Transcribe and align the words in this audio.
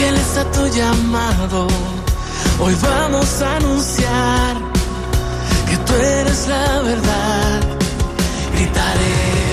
fieles 0.00 0.36
a 0.38 0.44
tu 0.50 0.66
llamado. 0.68 1.68
Hoy 2.58 2.74
vamos 2.80 3.42
a 3.42 3.56
anunciar 3.56 4.56
que 5.68 5.76
tú 5.76 5.92
eres 5.94 6.48
la 6.48 6.80
verdad. 6.80 7.60
Gritaremos 8.54 9.49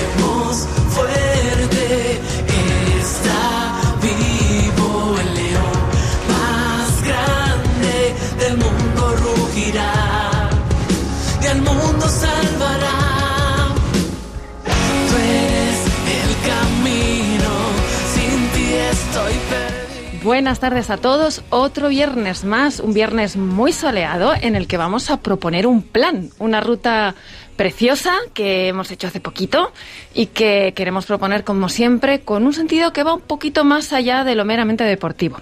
Buenas 20.22 20.58
tardes 20.58 20.90
a 20.90 20.96
todos. 20.96 21.44
Otro 21.48 21.88
viernes 21.88 22.44
más, 22.44 22.80
un 22.80 22.92
viernes 22.92 23.36
muy 23.36 23.72
soleado 23.72 24.32
en 24.40 24.56
el 24.56 24.66
que 24.66 24.76
vamos 24.76 25.10
a 25.10 25.20
proponer 25.20 25.64
un 25.64 25.80
plan, 25.80 26.30
una 26.40 26.60
ruta 26.60 27.14
preciosa 27.54 28.14
que 28.34 28.66
hemos 28.66 28.90
hecho 28.90 29.06
hace 29.06 29.20
poquito 29.20 29.72
y 30.14 30.26
que 30.26 30.72
queremos 30.74 31.06
proponer 31.06 31.44
como 31.44 31.68
siempre 31.68 32.20
con 32.20 32.46
un 32.46 32.52
sentido 32.52 32.92
que 32.92 33.04
va 33.04 33.14
un 33.14 33.20
poquito 33.20 33.62
más 33.62 33.92
allá 33.92 34.24
de 34.24 34.34
lo 34.34 34.44
meramente 34.44 34.82
deportivo. 34.82 35.38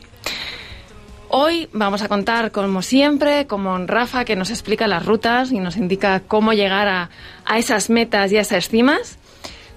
Hoy 1.28 1.68
vamos 1.72 2.02
a 2.02 2.08
contar, 2.08 2.52
como 2.52 2.82
siempre, 2.82 3.46
con 3.46 3.88
Rafa, 3.88 4.26
que 4.26 4.36
nos 4.36 4.50
explica 4.50 4.86
las 4.86 5.06
rutas 5.06 5.52
y 5.52 5.58
nos 5.58 5.76
indica 5.76 6.20
cómo 6.20 6.52
llegar 6.52 6.86
a, 6.86 7.10
a 7.46 7.58
esas 7.58 7.88
metas 7.88 8.30
y 8.30 8.36
a 8.36 8.42
esas 8.42 8.68
cimas. 8.68 9.18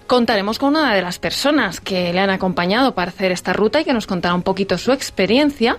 Contaremos 0.10 0.58
con 0.58 0.70
una 0.70 0.96
de 0.96 1.04
las 1.04 1.20
personas 1.20 1.80
que 1.80 2.12
le 2.12 2.20
han 2.20 2.32
acompañado 2.32 2.96
para 2.96 3.12
hacer 3.12 3.32
esta 3.32 3.54
ruta 3.54 3.80
y 3.80 3.84
que 3.84 3.94
nos 3.94 4.08
contará 4.08 4.34
un 4.34 4.42
poquito 4.42 4.76
su 4.80 4.92
experiencia. 4.92 5.78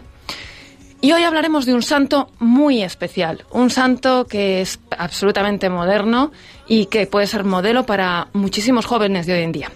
Y 1.00 1.10
hoy 1.10 1.24
hablaremos 1.24 1.66
de 1.66 1.74
un 1.74 1.82
santo 1.82 2.30
muy 2.38 2.84
especial, 2.84 3.44
un 3.50 3.70
santo 3.70 4.28
que 4.28 4.60
es 4.60 4.78
absolutamente 4.96 5.68
moderno 5.68 6.30
y 6.68 6.86
que 6.86 7.08
puede 7.08 7.26
ser 7.26 7.42
modelo 7.42 7.86
para 7.86 8.28
muchísimos 8.32 8.86
jóvenes 8.86 9.26
de 9.26 9.32
hoy 9.32 9.42
en 9.42 9.50
día. 9.50 9.72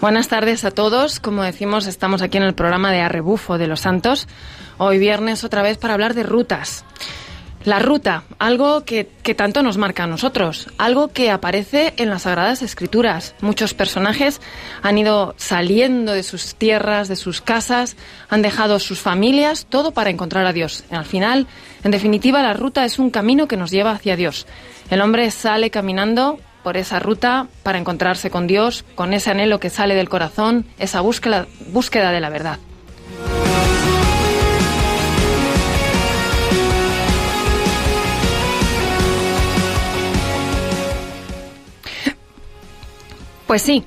Buenas 0.00 0.28
tardes 0.28 0.64
a 0.64 0.70
todos. 0.70 1.18
Como 1.18 1.42
decimos, 1.42 1.88
estamos 1.88 2.22
aquí 2.22 2.36
en 2.36 2.44
el 2.44 2.54
programa 2.54 2.92
de 2.92 3.00
Arrebufo 3.00 3.58
de 3.58 3.66
los 3.66 3.80
Santos. 3.80 4.28
Hoy 4.76 4.96
viernes 5.00 5.42
otra 5.42 5.60
vez 5.60 5.76
para 5.76 5.94
hablar 5.94 6.14
de 6.14 6.22
rutas. 6.22 6.84
La 7.64 7.80
ruta, 7.80 8.22
algo 8.38 8.84
que, 8.84 9.10
que 9.24 9.34
tanto 9.34 9.60
nos 9.64 9.76
marca 9.76 10.04
a 10.04 10.06
nosotros, 10.06 10.68
algo 10.78 11.08
que 11.08 11.32
aparece 11.32 11.94
en 11.96 12.10
las 12.10 12.22
Sagradas 12.22 12.62
Escrituras. 12.62 13.34
Muchos 13.40 13.74
personajes 13.74 14.40
han 14.82 14.98
ido 14.98 15.34
saliendo 15.36 16.12
de 16.12 16.22
sus 16.22 16.54
tierras, 16.54 17.08
de 17.08 17.16
sus 17.16 17.40
casas, 17.40 17.96
han 18.28 18.40
dejado 18.40 18.78
sus 18.78 19.00
familias, 19.00 19.66
todo 19.68 19.90
para 19.90 20.10
encontrar 20.10 20.46
a 20.46 20.52
Dios. 20.52 20.84
Al 20.92 21.06
final, 21.06 21.48
en 21.82 21.90
definitiva, 21.90 22.40
la 22.40 22.54
ruta 22.54 22.84
es 22.84 23.00
un 23.00 23.10
camino 23.10 23.48
que 23.48 23.56
nos 23.56 23.72
lleva 23.72 23.90
hacia 23.90 24.14
Dios. 24.14 24.46
El 24.90 25.00
hombre 25.00 25.28
sale 25.32 25.70
caminando 25.70 26.38
por 26.62 26.76
esa 26.76 26.98
ruta 26.98 27.46
para 27.62 27.78
encontrarse 27.78 28.30
con 28.30 28.46
Dios, 28.46 28.84
con 28.94 29.12
ese 29.12 29.30
anhelo 29.30 29.60
que 29.60 29.70
sale 29.70 29.94
del 29.94 30.08
corazón, 30.08 30.66
esa 30.78 31.00
búsqueda, 31.00 31.46
de 32.12 32.20
la 32.20 32.30
verdad. 32.30 32.58
Pues 43.46 43.62
sí. 43.62 43.84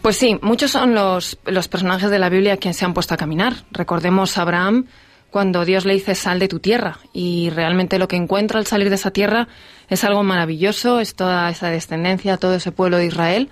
Pues 0.00 0.16
sí, 0.16 0.38
muchos 0.42 0.70
son 0.70 0.94
los, 0.94 1.38
los 1.46 1.68
personajes 1.68 2.10
de 2.10 2.18
la 2.18 2.28
Biblia 2.28 2.58
que 2.58 2.72
se 2.74 2.84
han 2.84 2.92
puesto 2.92 3.14
a 3.14 3.16
caminar. 3.16 3.64
Recordemos 3.70 4.36
a 4.36 4.42
Abraham 4.42 4.86
cuando 5.34 5.64
Dios 5.64 5.84
le 5.84 5.94
dice 5.94 6.14
sal 6.14 6.38
de 6.38 6.46
tu 6.46 6.60
tierra 6.60 7.00
y 7.12 7.50
realmente 7.50 7.98
lo 7.98 8.06
que 8.06 8.14
encuentra 8.14 8.60
al 8.60 8.66
salir 8.66 8.88
de 8.88 8.94
esa 8.94 9.10
tierra 9.10 9.48
es 9.88 10.04
algo 10.04 10.22
maravilloso, 10.22 11.00
es 11.00 11.16
toda 11.16 11.50
esa 11.50 11.70
descendencia, 11.70 12.36
todo 12.36 12.54
ese 12.54 12.70
pueblo 12.70 12.98
de 12.98 13.06
Israel 13.06 13.48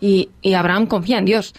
y, 0.00 0.30
Abraham 0.54 0.86
confía 0.86 1.18
en 1.18 1.26
Dios. 1.26 1.52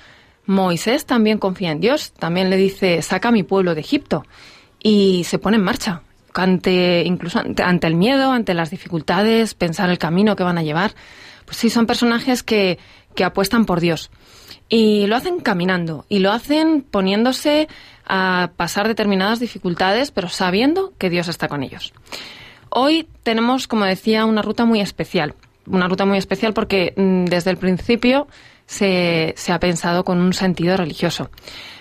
Moisés 0.47 1.05
también 1.05 1.37
confía 1.37 1.69
en 1.69 1.79
Dios, 1.79 2.11
también 2.13 2.49
le 2.49 2.57
dice 2.57 3.03
saca 3.03 3.29
a 3.29 3.31
mi 3.31 3.43
pueblo 3.43 3.75
de 3.75 3.81
Egipto 3.81 4.25
y 4.81 5.25
se 5.25 5.37
pone 5.37 5.57
en 5.57 5.63
marcha 5.63 6.01
ante 6.33 7.03
incluso 7.05 7.37
ante, 7.37 7.61
ante 7.61 7.85
el 7.85 7.93
miedo, 7.93 8.31
ante 8.31 8.55
las 8.55 8.71
dificultades, 8.71 9.53
pensar 9.53 9.91
el 9.91 9.99
camino 9.99 10.35
que 10.35 10.41
van 10.41 10.57
a 10.57 10.63
llevar. 10.63 10.95
Pues 11.45 11.57
sí, 11.57 11.69
son 11.69 11.85
personajes 11.85 12.41
que, 12.41 12.79
que 13.13 13.23
apuestan 13.23 13.67
por 13.67 13.79
Dios. 13.79 14.09
Y 14.69 15.05
lo 15.05 15.15
hacen 15.15 15.39
caminando, 15.39 16.05
y 16.09 16.19
lo 16.19 16.31
hacen 16.31 16.81
poniéndose 16.81 17.69
a 18.07 18.51
pasar 18.55 18.87
determinadas 18.87 19.39
dificultades, 19.39 20.11
pero 20.11 20.29
sabiendo 20.29 20.93
que 20.97 21.09
Dios 21.09 21.27
está 21.27 21.47
con 21.47 21.63
ellos. 21.63 21.93
Hoy 22.69 23.07
tenemos, 23.23 23.67
como 23.67 23.85
decía, 23.85 24.25
una 24.25 24.41
ruta 24.41 24.65
muy 24.65 24.81
especial. 24.81 25.33
Una 25.65 25.87
ruta 25.87 26.05
muy 26.05 26.17
especial 26.17 26.53
porque 26.53 26.93
mm, 26.95 27.25
desde 27.25 27.51
el 27.51 27.57
principio 27.57 28.27
se, 28.65 29.33
se 29.35 29.51
ha 29.51 29.59
pensado 29.59 30.03
con 30.03 30.19
un 30.19 30.33
sentido 30.33 30.77
religioso. 30.77 31.29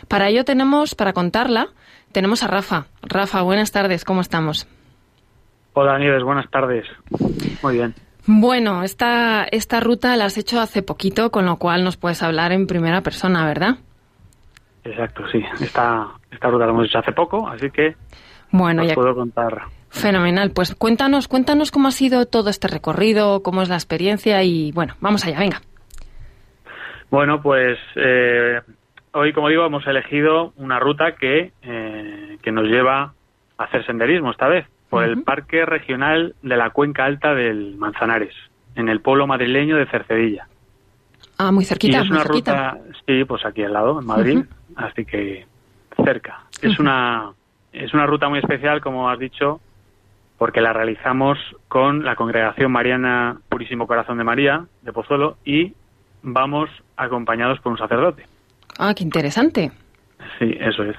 Para 0.09 0.29
ello 0.29 0.45
tenemos, 0.45 0.95
para 0.95 1.13
contarla, 1.13 1.69
tenemos 2.13 2.43
a 2.43 2.47
Rafa. 2.47 2.87
Rafa, 3.03 3.43
buenas 3.43 3.73
tardes, 3.73 4.05
¿cómo 4.05 4.21
estamos? 4.21 4.67
Hola 5.75 5.99
Nieves, 5.99 6.23
buenas 6.23 6.51
tardes. 6.51 6.87
Muy 7.63 7.75
bien. 7.75 7.95
Bueno, 8.27 8.83
esta, 8.83 9.45
esta 9.45 9.79
ruta 9.79 10.17
la 10.17 10.25
has 10.25 10.39
hecho 10.39 10.61
hace 10.61 10.83
poquito, 10.83 11.31
con 11.31 11.47
lo 11.47 11.59
cual 11.59 11.85
nos 11.85 11.97
puedes 11.97 12.23
hablar 12.23 12.51
en 12.53 12.67
primera 12.67 13.03
persona, 13.03 13.45
¿verdad? 13.47 13.77
Exacto, 14.87 15.25
sí. 15.31 15.43
Esta, 15.61 16.07
esta 16.31 16.49
ruta 16.49 16.65
la 16.67 16.73
hemos 16.73 16.87
hecho 16.87 16.99
hace 16.99 17.13
poco, 17.13 17.49
así 17.49 17.71
que 17.71 17.97
Bueno, 18.51 18.83
os 18.83 18.89
ya, 18.89 18.95
puedo 18.95 19.15
contar. 19.15 19.63
fenomenal. 19.91 20.51
Pues 20.53 20.75
cuéntanos, 20.75 21.29
cuéntanos 21.29 21.71
cómo 21.71 21.89
ha 21.89 21.93
sido 21.93 22.27
todo 22.27 22.51
este 22.51 22.69
recorrido, 22.69 23.43
cómo 23.43 23.63
es 23.63 23.69
la 23.69 23.75
experiencia 23.77 24.43
y 24.43 24.71
bueno, 24.73 24.95
vamos 25.01 25.25
allá, 25.27 25.39
venga. 25.41 25.61
Bueno, 27.11 27.41
pues 27.41 27.79
eh, 27.97 28.61
hoy, 29.13 29.33
como 29.33 29.49
digo, 29.49 29.65
hemos 29.65 29.87
elegido 29.87 30.53
una 30.57 30.79
ruta 30.79 31.13
que, 31.19 31.53
eh, 31.63 32.39
que 32.43 32.53
nos 32.53 32.67
lleva 32.67 33.15
a 33.59 33.65
hacer 33.65 33.85
senderismo 33.87 34.31
esta 34.31 34.49
vez, 34.49 34.67
por 34.91 35.05
el. 35.05 35.23
Parque 35.23 35.65
Regional 35.65 36.35
de 36.43 36.57
la 36.57 36.71
Cuenca 36.71 37.05
Alta 37.05 37.35
del 37.35 37.77
Manzanares, 37.77 38.35
en 38.75 38.89
el 38.89 39.01
pueblo 39.01 39.27
madrileño 39.27 39.77
de 39.77 39.87
Cercedilla. 39.87 40.47
Ah, 41.39 41.53
muy 41.53 41.65
cerquita, 41.65 41.99
y 41.99 42.01
es 42.01 42.07
muy 42.09 42.17
una 42.17 42.23
cerquita. 42.25 42.71
ruta, 42.73 42.85
sí, 43.07 43.25
pues 43.25 43.45
aquí 43.45 43.63
al 43.63 43.73
lado, 43.73 44.01
en 44.01 44.07
Madrid, 44.07 44.39
Ujú. 44.39 44.49
Así 44.77 45.05
que 45.05 45.47
cerca. 46.05 46.45
Es 46.63 46.79
una 46.79 47.33
es 47.73 47.93
una 47.93 48.07
ruta 48.07 48.29
muy 48.29 48.39
especial, 48.39 48.81
como 48.81 49.11
has 49.11 49.19
dicho, 49.19 49.61
porque 50.39 50.61
la 50.61 50.73
realizamos 50.73 51.39
con 51.69 52.05
la 52.05 52.17
Congregación 52.17 52.73
Mariana 52.73 53.39
Purísimo 53.49 53.87
Corazón 53.87 54.19
de 54.19 54.25
María 54.25 54.67
de 54.83 54.93
Pozuelo 54.93 55.37
y 55.45 55.75
vamos 56.23 56.71
acompañados 56.97 57.61
por 57.61 57.73
un 57.73 57.79
sacerdote. 57.79 58.27
Ah, 58.79 58.95
qué 58.95 59.05
interesante. 59.05 59.73
Sí, 60.39 60.57
eso 60.59 60.85
es. 60.85 60.97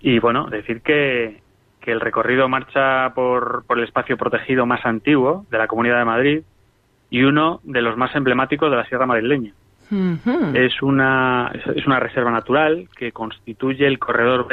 Y 0.00 0.18
bueno, 0.20 0.46
decir 0.46 0.82
que, 0.82 1.40
que 1.80 1.92
el 1.92 2.00
recorrido 2.00 2.48
marcha 2.48 3.12
por, 3.14 3.64
por 3.66 3.78
el 3.78 3.84
espacio 3.84 4.16
protegido 4.16 4.66
más 4.66 4.84
antiguo 4.86 5.46
de 5.50 5.58
la 5.58 5.66
Comunidad 5.66 5.98
de 5.98 6.04
Madrid 6.04 6.42
y 7.10 7.22
uno 7.22 7.60
de 7.64 7.82
los 7.82 7.96
más 7.96 8.14
emblemáticos 8.14 8.70
de 8.70 8.76
la 8.76 8.84
Sierra 8.86 9.06
Madrileña. 9.06 9.52
Es 10.54 10.82
una, 10.82 11.50
es- 11.74 11.86
una 11.86 12.00
reserva 12.00 12.30
natural 12.30 12.88
que 12.96 13.12
constituye 13.12 13.86
el 13.86 13.98
corredor 13.98 14.46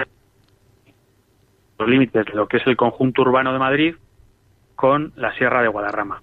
los 1.78 1.90
límites 1.90 2.26
de 2.26 2.34
lo 2.34 2.48
que 2.48 2.58
es 2.58 2.68
el 2.68 2.78
conjunto 2.78 3.22
urbano 3.22 3.52
de 3.52 3.60
Madrid 3.60 3.96
con 4.76 5.12
la 5.16 5.34
Sierra 5.36 5.62
de 5.62 5.68
Guadarrama. 5.68 6.22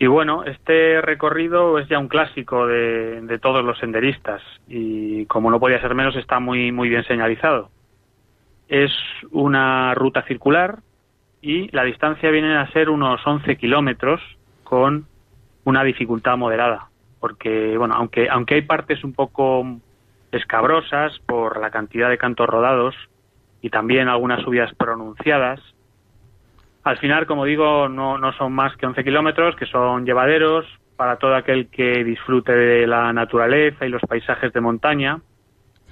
Y 0.00 0.06
bueno, 0.06 0.44
este 0.44 1.00
recorrido 1.00 1.78
es 1.78 1.88
ya 1.88 1.98
un 1.98 2.06
clásico 2.08 2.66
de, 2.66 3.20
de 3.22 3.38
todos 3.38 3.64
los 3.64 3.78
senderistas 3.78 4.42
y 4.68 5.26
como 5.26 5.50
no 5.50 5.58
podía 5.58 5.80
ser 5.80 5.94
menos 5.94 6.14
está 6.16 6.38
muy, 6.38 6.70
muy 6.70 6.88
bien 6.88 7.04
señalizado. 7.04 7.70
Es 8.68 8.92
una 9.32 9.94
ruta 9.94 10.22
circular 10.22 10.78
y 11.42 11.68
la 11.74 11.82
distancia 11.84 12.30
viene 12.30 12.56
a 12.56 12.70
ser 12.72 12.90
unos 12.90 13.24
11 13.26 13.56
kilómetros 13.56 14.20
con 14.62 15.06
una 15.64 15.82
dificultad 15.84 16.36
moderada, 16.36 16.88
porque 17.20 17.76
bueno, 17.76 17.94
aunque 17.94 18.28
aunque 18.30 18.54
hay 18.54 18.62
partes 18.62 19.04
un 19.04 19.12
poco 19.12 19.64
escabrosas 20.32 21.18
por 21.26 21.60
la 21.60 21.70
cantidad 21.70 22.08
de 22.08 22.18
cantos 22.18 22.46
rodados 22.46 22.94
y 23.60 23.70
también 23.70 24.08
algunas 24.08 24.42
subidas 24.42 24.72
pronunciadas, 24.74 25.60
al 26.84 26.98
final, 26.98 27.26
como 27.26 27.44
digo, 27.44 27.88
no, 27.88 28.18
no 28.18 28.32
son 28.32 28.52
más 28.52 28.76
que 28.76 28.86
11 28.86 29.04
kilómetros, 29.04 29.56
que 29.56 29.66
son 29.66 30.06
llevaderos 30.06 30.64
para 30.96 31.16
todo 31.16 31.36
aquel 31.36 31.68
que 31.68 32.02
disfrute 32.02 32.52
de 32.52 32.86
la 32.86 33.12
naturaleza 33.12 33.86
y 33.86 33.90
los 33.90 34.02
paisajes 34.02 34.52
de 34.52 34.60
montaña, 34.60 35.20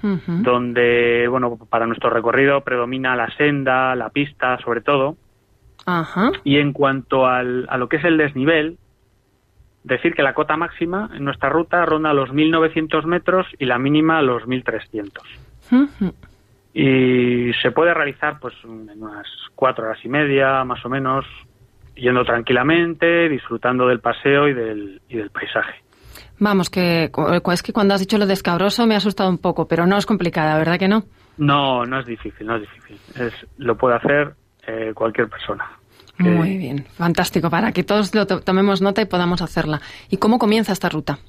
donde, 0.01 1.27
bueno, 1.27 1.57
para 1.69 1.87
nuestro 1.87 2.09
recorrido 2.09 2.61
predomina 2.61 3.15
la 3.15 3.29
senda, 3.35 3.95
la 3.95 4.09
pista, 4.09 4.57
sobre 4.59 4.81
todo, 4.81 5.17
y 6.43 6.57
en 6.57 6.73
cuanto 6.73 7.25
al, 7.25 7.65
a 7.69 7.77
lo 7.77 7.87
que 7.89 7.97
es 7.97 8.03
el 8.03 8.17
desnivel, 8.17 8.77
decir 9.87 10.13
que 10.13 10.21
la 10.21 10.33
cota 10.33 10.57
máxima 10.57 11.09
en 11.13 11.23
nuestra 11.23 11.49
ruta 11.49 11.85
ronda 11.85 12.13
los 12.13 12.29
1.900 12.29 13.05
metros 13.05 13.47
y 13.57 13.65
la 13.65 13.79
mínima 13.79 14.21
los 14.21 14.43
1.300. 14.43 15.11
Ujú. 15.71 16.13
Y 16.73 17.53
se 17.61 17.71
puede 17.71 17.93
realizar 17.93 18.39
pues 18.39 18.53
en 18.63 19.01
unas 19.01 19.25
cuatro 19.55 19.85
horas 19.85 19.99
y 20.03 20.09
media, 20.09 20.63
más 20.63 20.85
o 20.85 20.89
menos, 20.89 21.25
yendo 21.95 22.23
tranquilamente, 22.23 23.29
disfrutando 23.29 23.87
del 23.87 23.99
paseo 23.99 24.47
y 24.47 24.53
del, 24.53 25.01
y 25.09 25.17
del 25.17 25.29
paisaje. 25.31 25.81
Vamos, 26.39 26.69
que 26.69 27.09
es 27.51 27.63
que 27.63 27.73
cuando 27.73 27.95
has 27.95 27.99
dicho 27.99 28.17
lo 28.19 28.27
de 28.27 28.33
escabroso 28.33 28.85
me 28.85 28.93
ha 28.93 28.97
asustado 28.97 29.29
un 29.29 29.39
poco, 29.39 29.67
pero 29.67 29.87
no 29.87 29.97
es 29.97 30.05
complicada, 30.05 30.57
¿verdad 30.57 30.77
que 30.77 30.87
no? 30.87 31.03
No, 31.37 31.83
no 31.85 31.99
es 31.99 32.05
difícil, 32.05 32.45
no 32.45 32.57
es 32.57 32.61
difícil. 32.61 32.99
Es, 33.15 33.33
lo 33.57 33.75
puede 33.75 33.95
hacer 33.95 34.33
eh, 34.67 34.91
cualquier 34.93 35.29
persona. 35.29 35.76
Que- 36.17 36.23
Muy 36.29 36.57
bien, 36.57 36.85
fantástico, 36.95 37.49
para 37.49 37.71
que 37.71 37.83
todos 37.83 38.13
lo 38.15 38.25
to- 38.25 38.41
tomemos 38.41 38.81
nota 38.81 39.01
y 39.01 39.05
podamos 39.05 39.41
hacerla. 39.41 39.81
¿Y 40.09 40.17
cómo 40.17 40.39
comienza 40.39 40.71
esta 40.73 40.89
ruta? 40.89 41.19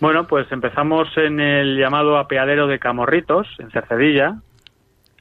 Bueno, 0.00 0.26
pues 0.28 0.50
empezamos 0.52 1.08
en 1.16 1.40
el 1.40 1.76
llamado 1.76 2.18
apeadero 2.18 2.68
de 2.68 2.78
Camorritos, 2.78 3.48
en 3.58 3.70
Cercedilla. 3.70 4.36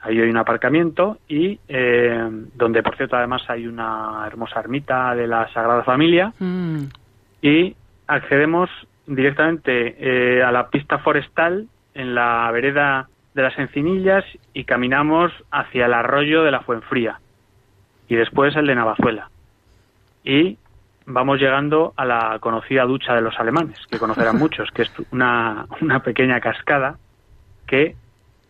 Ahí 0.01 0.19
hay 0.21 0.29
un 0.29 0.37
aparcamiento 0.37 1.17
y 1.27 1.59
eh, 1.67 2.29
donde, 2.53 2.83
por 2.83 2.95
cierto, 2.95 3.15
además 3.17 3.41
hay 3.47 3.65
una 3.65 4.23
hermosa 4.27 4.59
ermita 4.59 5.15
de 5.15 5.25
la 5.27 5.51
Sagrada 5.51 5.83
Familia. 5.83 6.31
Mm, 6.39 6.83
Y 7.41 7.75
accedemos 8.07 8.69
directamente 9.07 9.95
eh, 10.39 10.43
a 10.43 10.51
la 10.51 10.69
pista 10.69 10.99
forestal 10.99 11.67
en 11.95 12.13
la 12.13 12.49
vereda 12.51 13.09
de 13.33 13.41
las 13.43 13.57
Encinillas 13.57 14.23
y 14.53 14.63
caminamos 14.65 15.31
hacia 15.51 15.85
el 15.87 15.93
arroyo 15.93 16.43
de 16.43 16.51
la 16.51 16.61
Fuenfría 16.61 17.19
y 18.07 18.15
después 18.15 18.55
el 18.55 18.67
de 18.67 18.75
Navazuela. 18.75 19.29
Y 20.23 20.57
vamos 21.05 21.39
llegando 21.39 21.93
a 21.95 22.05
la 22.05 22.37
conocida 22.39 22.83
ducha 22.83 23.13
de 23.13 23.21
los 23.21 23.39
alemanes, 23.39 23.79
que 23.89 23.97
conocerán 23.97 24.37
muchos, 24.39 24.69
que 24.71 24.83
es 24.83 24.91
una, 25.11 25.65
una 25.81 25.99
pequeña 26.01 26.39
cascada 26.39 26.97
que, 27.65 27.95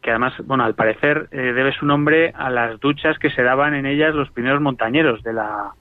que 0.01 0.09
además, 0.09 0.33
bueno, 0.45 0.63
al 0.63 0.75
parecer 0.75 1.27
eh, 1.31 1.53
debe 1.53 1.71
su 1.73 1.85
nombre 1.85 2.33
a 2.35 2.49
las 2.49 2.79
duchas 2.79 3.17
que 3.19 3.29
se 3.29 3.43
daban 3.43 3.73
en 3.73 3.85
ellas 3.85 4.13
los 4.15 4.29
primeros 4.31 4.61
montañeros 4.61 5.23
de 5.23 5.33
la, 5.33 5.71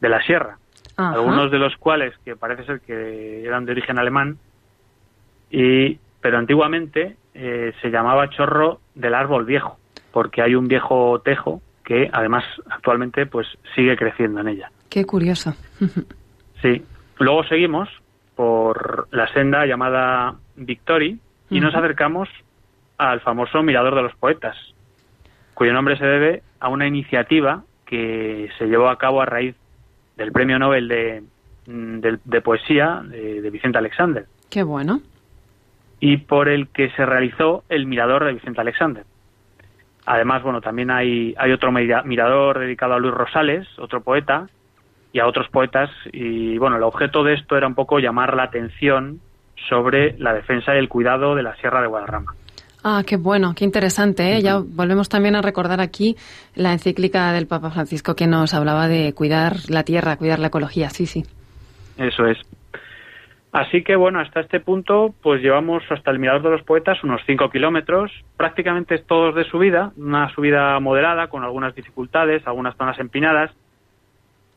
de 0.00 0.08
la 0.08 0.22
sierra 0.22 0.58
ajá. 0.96 1.12
algunos 1.14 1.50
de 1.50 1.58
los 1.58 1.76
cuales 1.76 2.14
que 2.24 2.36
parece 2.36 2.64
ser 2.64 2.80
que 2.80 3.44
eran 3.44 3.64
de 3.64 3.72
origen 3.72 3.98
alemán, 3.98 4.38
y, 5.50 5.98
pero 6.20 6.38
antiguamente 6.38 7.16
eh, 7.34 7.72
se 7.80 7.90
llamaba 7.90 8.30
chorro 8.30 8.80
del 8.94 9.14
árbol 9.14 9.44
viejo, 9.44 9.78
porque 10.12 10.42
hay 10.42 10.54
un 10.54 10.68
viejo 10.68 11.20
tejo 11.20 11.60
que 11.84 12.08
además 12.12 12.44
actualmente 12.70 13.26
pues 13.26 13.46
sigue 13.74 13.96
creciendo 13.96 14.40
en 14.40 14.48
ella. 14.48 14.70
Qué 14.88 15.04
curioso. 15.04 15.54
Sí. 16.62 16.80
Luego 17.18 17.42
seguimos 17.42 17.88
por 18.36 19.08
la 19.10 19.26
senda 19.32 19.66
llamada 19.66 20.36
Victory 20.54 21.18
y 21.50 21.58
nos 21.58 21.74
acercamos 21.74 22.28
al 22.98 23.20
famoso 23.20 23.64
Mirador 23.64 23.96
de 23.96 24.02
los 24.02 24.14
Poetas, 24.14 24.56
cuyo 25.54 25.72
nombre 25.72 25.98
se 25.98 26.06
debe 26.06 26.42
a 26.60 26.68
una 26.68 26.86
iniciativa 26.86 27.64
que 27.84 28.48
se 28.58 28.66
llevó 28.66 28.88
a 28.90 28.96
cabo 28.98 29.20
a 29.20 29.26
raíz 29.26 29.56
del 30.16 30.30
Premio 30.30 30.58
Nobel 30.60 30.86
de, 30.86 31.24
mm, 31.66 31.98
de, 31.98 32.18
de 32.24 32.40
Poesía 32.40 33.02
de, 33.04 33.42
de 33.42 33.50
Vicente 33.50 33.78
Alexander 33.78 34.26
Qué 34.48 34.62
bueno. 34.62 35.00
y 35.98 36.18
por 36.18 36.48
el 36.48 36.68
que 36.68 36.90
se 36.90 37.04
realizó 37.04 37.64
el 37.68 37.86
Mirador 37.86 38.24
de 38.24 38.34
Vicente 38.34 38.60
Alexander. 38.60 39.04
Además, 40.06 40.42
bueno, 40.42 40.60
también 40.60 40.90
hay, 40.90 41.34
hay 41.38 41.52
otro 41.52 41.70
mira- 41.72 42.02
mirador 42.02 42.58
dedicado 42.58 42.94
a 42.94 42.98
Luis 42.98 43.14
Rosales, 43.14 43.68
otro 43.78 44.00
poeta, 44.02 44.48
y 45.12 45.20
a 45.20 45.26
otros 45.26 45.48
poetas. 45.50 45.90
Y 46.12 46.58
bueno, 46.58 46.76
el 46.76 46.82
objeto 46.82 47.22
de 47.22 47.34
esto 47.34 47.56
era 47.56 47.66
un 47.66 47.74
poco 47.74 47.98
llamar 47.98 48.34
la 48.34 48.44
atención 48.44 49.20
sobre 49.68 50.18
la 50.18 50.32
defensa 50.34 50.74
y 50.74 50.78
el 50.78 50.88
cuidado 50.88 51.34
de 51.34 51.42
la 51.42 51.54
Sierra 51.56 51.80
de 51.82 51.86
Guadarrama. 51.86 52.34
Ah, 52.84 53.02
qué 53.06 53.16
bueno, 53.16 53.54
qué 53.54 53.64
interesante. 53.64 54.36
¿eh? 54.36 54.42
Ya 54.42 54.58
volvemos 54.58 55.08
también 55.08 55.36
a 55.36 55.42
recordar 55.42 55.80
aquí 55.80 56.16
la 56.56 56.72
encíclica 56.72 57.32
del 57.32 57.46
Papa 57.46 57.70
Francisco 57.70 58.16
que 58.16 58.26
nos 58.26 58.54
hablaba 58.54 58.88
de 58.88 59.12
cuidar 59.12 59.54
la 59.68 59.84
tierra, 59.84 60.16
cuidar 60.16 60.40
la 60.40 60.48
ecología. 60.48 60.90
Sí, 60.90 61.06
sí. 61.06 61.22
Eso 61.96 62.26
es. 62.26 62.38
Así 63.52 63.84
que 63.84 63.96
bueno, 63.96 64.18
hasta 64.18 64.40
este 64.40 64.60
punto, 64.60 65.14
pues 65.22 65.42
llevamos 65.42 65.82
hasta 65.90 66.10
el 66.10 66.18
Mirador 66.18 66.42
de 66.42 66.50
los 66.50 66.62
Poetas 66.62 67.04
unos 67.04 67.20
5 67.26 67.50
kilómetros, 67.50 68.10
prácticamente 68.38 68.96
todos 68.98 69.34
de 69.34 69.44
subida, 69.44 69.92
una 69.98 70.30
subida 70.30 70.80
moderada 70.80 71.26
con 71.26 71.44
algunas 71.44 71.74
dificultades, 71.74 72.46
algunas 72.46 72.74
zonas 72.78 72.98
empinadas, 72.98 73.50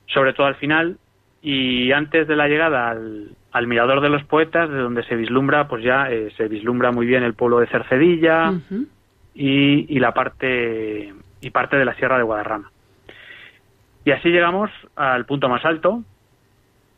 sobre 0.07 0.31
todo 0.31 0.47
al 0.47 0.55
final, 0.55 0.97
y 1.41 1.91
antes 1.91 2.25
de 2.25 2.37
la 2.37 2.47
llegada 2.47 2.89
al, 2.89 3.35
al 3.51 3.67
Mirador 3.67 3.99
de 3.99 4.07
los 4.07 4.23
Poetas, 4.23 4.69
de 4.69 4.77
donde 4.77 5.03
se 5.03 5.15
vislumbra, 5.15 5.67
pues 5.67 5.83
ya 5.83 6.09
eh, 6.09 6.31
se 6.37 6.47
vislumbra 6.47 6.93
muy 6.93 7.05
bien 7.05 7.23
el 7.23 7.33
pueblo 7.33 7.59
de 7.59 7.67
Cercedilla 7.67 8.53
y, 9.33 9.93
y 9.93 9.99
la 9.99 10.13
parte 10.13 11.13
y 11.41 11.49
parte 11.49 11.75
de 11.75 11.85
la 11.85 11.95
Sierra 11.95 12.17
de 12.17 12.23
Guadarrama. 12.23 12.71
Y 14.05 14.11
así 14.11 14.29
llegamos 14.29 14.71
al 14.95 15.25
punto 15.25 15.49
más 15.49 15.65
alto 15.65 16.01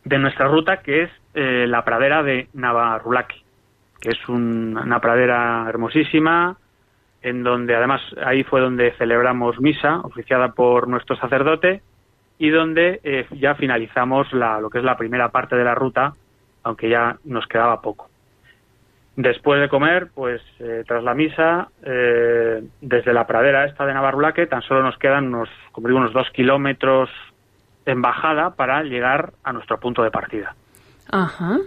de 0.06 0.19
nuestra 0.19 0.48
ruta, 0.48 0.78
que 0.78 1.04
es 1.04 1.10
eh, 1.40 1.66
la 1.68 1.84
pradera 1.86 2.24
de 2.24 2.48
Navarrulaki, 2.54 3.44
que 4.02 4.10
es 4.10 4.28
un- 4.28 4.76
una 4.76 5.00
pradera 5.00 5.66
hermosísima, 5.70 6.58
en 7.22 7.44
donde 7.44 7.76
además 7.76 8.02
ahí 8.26 8.44
fue 8.44 8.60
donde 8.62 8.92
celebramos 8.98 9.60
misa, 9.60 10.00
oficiada 10.02 10.54
por 10.54 10.88
nuestro 10.88 11.16
sacerdote, 11.16 11.82
y 12.40 12.50
donde 12.50 13.00
eh, 13.04 13.28
ya 13.32 13.56
finalizamos 13.56 14.32
la, 14.34 14.60
lo 14.60 14.70
que 14.70 14.80
es 14.80 14.84
la 14.84 14.98
primera 14.98 15.30
parte 15.30 15.56
de 15.56 15.64
la 15.64 15.76
ruta, 15.76 16.14
aunque 16.64 16.90
ya 16.90 17.18
nos 17.24 17.46
quedaba 17.48 17.82
poco. 17.82 18.10
Después 19.16 19.60
de 19.60 19.70
comer, 19.70 20.10
pues 20.14 20.42
eh, 20.60 20.84
tras 20.88 21.04
la 21.04 21.16
misa, 21.16 21.70
eh, 21.84 22.64
desde 22.82 23.14
la 23.14 23.26
pradera 23.26 23.66
esta 23.66 23.86
de 23.86 23.94
Navarrulaque, 23.94 24.46
tan 24.46 24.62
solo 24.62 24.84
nos 24.84 24.98
quedan 24.98 25.28
unos, 25.34 25.50
como 25.72 25.88
unos 25.88 26.14
dos 26.14 26.30
kilómetros 26.32 27.10
en 27.88 28.02
bajada 28.02 28.52
para 28.56 28.84
llegar 28.84 29.34
a 29.44 29.54
nuestro 29.54 29.80
punto 29.80 30.04
de 30.04 30.12
partida. 30.12 30.56
Ajá. 31.11 31.57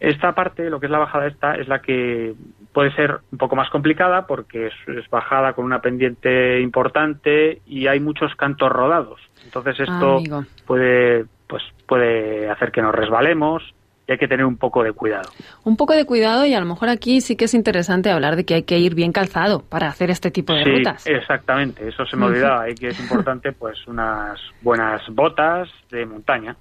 Esta 0.00 0.32
parte, 0.32 0.70
lo 0.70 0.78
que 0.78 0.86
es 0.86 0.92
la 0.92 0.98
bajada 0.98 1.26
esta, 1.26 1.56
es 1.56 1.66
la 1.66 1.80
que 1.80 2.34
puede 2.72 2.92
ser 2.94 3.18
un 3.32 3.38
poco 3.38 3.56
más 3.56 3.68
complicada 3.70 4.26
porque 4.26 4.68
es, 4.68 4.72
es 4.86 5.10
bajada 5.10 5.54
con 5.54 5.64
una 5.64 5.80
pendiente 5.80 6.60
importante 6.60 7.60
y 7.66 7.88
hay 7.88 7.98
muchos 7.98 8.32
cantos 8.36 8.70
rodados. 8.70 9.20
Entonces 9.44 9.80
esto 9.80 10.18
Amigo. 10.18 10.44
puede, 10.66 11.24
pues, 11.48 11.62
puede 11.86 12.48
hacer 12.48 12.70
que 12.70 12.80
nos 12.82 12.94
resbalemos 12.94 13.62
y 14.06 14.12
hay 14.12 14.18
que 14.18 14.28
tener 14.28 14.46
un 14.46 14.56
poco 14.56 14.84
de 14.84 14.92
cuidado. 14.92 15.28
Un 15.64 15.76
poco 15.76 15.94
de 15.94 16.06
cuidado 16.06 16.46
y 16.46 16.54
a 16.54 16.60
lo 16.60 16.66
mejor 16.66 16.88
aquí 16.90 17.20
sí 17.20 17.34
que 17.36 17.46
es 17.46 17.54
interesante 17.54 18.10
hablar 18.10 18.36
de 18.36 18.44
que 18.44 18.54
hay 18.54 18.62
que 18.62 18.78
ir 18.78 18.94
bien 18.94 19.10
calzado 19.12 19.62
para 19.68 19.88
hacer 19.88 20.10
este 20.10 20.30
tipo 20.30 20.52
de 20.54 20.62
Sí, 20.62 20.70
rutas. 20.70 21.06
exactamente, 21.08 21.88
eso 21.88 22.06
se 22.06 22.16
me 22.16 22.26
olvidaba, 22.26 22.70
y 22.70 22.74
que 22.74 22.88
es 22.88 23.00
importante 23.00 23.52
pues 23.52 23.84
unas 23.88 24.38
buenas 24.62 25.02
botas 25.10 25.68
de 25.90 26.06
montaña. 26.06 26.54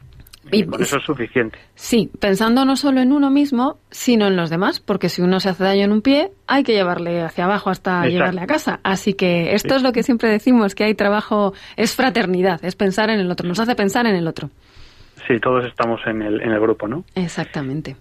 Y- 0.52 0.60
Y 0.62 0.66
con 0.66 0.82
eso 0.82 0.98
es 0.98 1.04
suficiente. 1.04 1.58
Sí, 1.76 2.10
pensando 2.20 2.64
no 2.66 2.76
solo 2.76 3.02
en 3.02 3.12
uno 3.12 3.30
mismo, 3.30 3.78
sino 3.92 4.28
en 4.28 4.36
los 4.36 4.50
demás, 4.50 4.80
porque 4.80 5.10
si 5.10 5.22
uno 5.22 5.40
se 5.40 5.50
hace 5.50 5.64
daño 5.64 5.84
en 5.86 5.92
un 5.92 6.02
pie, 6.02 6.32
hay 6.48 6.64
que 6.64 6.74
llevarle 6.74 7.22
hacia 7.22 7.46
abajo 7.46 7.70
hasta 7.70 7.92
Exacto. 7.98 8.10
llevarle 8.12 8.42
a 8.42 8.48
casa. 8.48 8.80
Así 8.84 9.14
que 9.14 9.54
esto 9.54 9.70
Sí. 9.70 9.76
es 9.78 9.84
lo 9.84 9.92
que 9.92 10.04
siempre 10.04 10.30
decimos, 10.30 10.76
que 10.76 10.84
hay 10.86 10.96
trabajo, 10.96 11.54
es 11.76 11.96
fraternidad, 11.96 12.64
es 12.64 12.76
pensar 12.76 13.10
en 13.10 13.20
el 13.20 13.30
otro, 13.32 13.48
nos 13.48 13.60
hace 13.60 13.76
pensar 13.76 14.06
en 14.08 14.16
el 14.16 14.28
otro. 14.28 14.50
Sí, 15.28 15.40
todos 15.42 15.66
estamos 15.66 16.00
en 16.06 16.22
el, 16.22 16.42
en 16.42 16.52
el 16.52 16.60
grupo, 16.60 16.88
¿no? 16.88 17.04
Exactamente. 17.16 17.96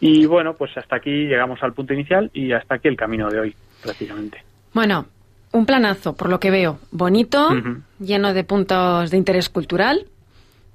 Y 0.00 0.26
bueno, 0.26 0.54
pues 0.54 0.76
hasta 0.76 0.96
aquí 0.96 1.10
llegamos 1.10 1.62
al 1.62 1.72
punto 1.72 1.94
inicial 1.94 2.30
y 2.34 2.52
hasta 2.52 2.74
aquí 2.74 2.88
el 2.88 2.96
camino 2.96 3.28
de 3.30 3.40
hoy, 3.40 3.54
prácticamente. 3.82 4.42
Bueno, 4.74 5.06
un 5.52 5.64
planazo, 5.64 6.14
por 6.16 6.28
lo 6.28 6.38
que 6.40 6.50
veo, 6.50 6.78
bonito, 6.90 7.48
lleno 7.98 8.34
de 8.34 8.44
puntos 8.44 9.10
de 9.10 9.16
interés 9.16 9.48
cultural 9.48 10.06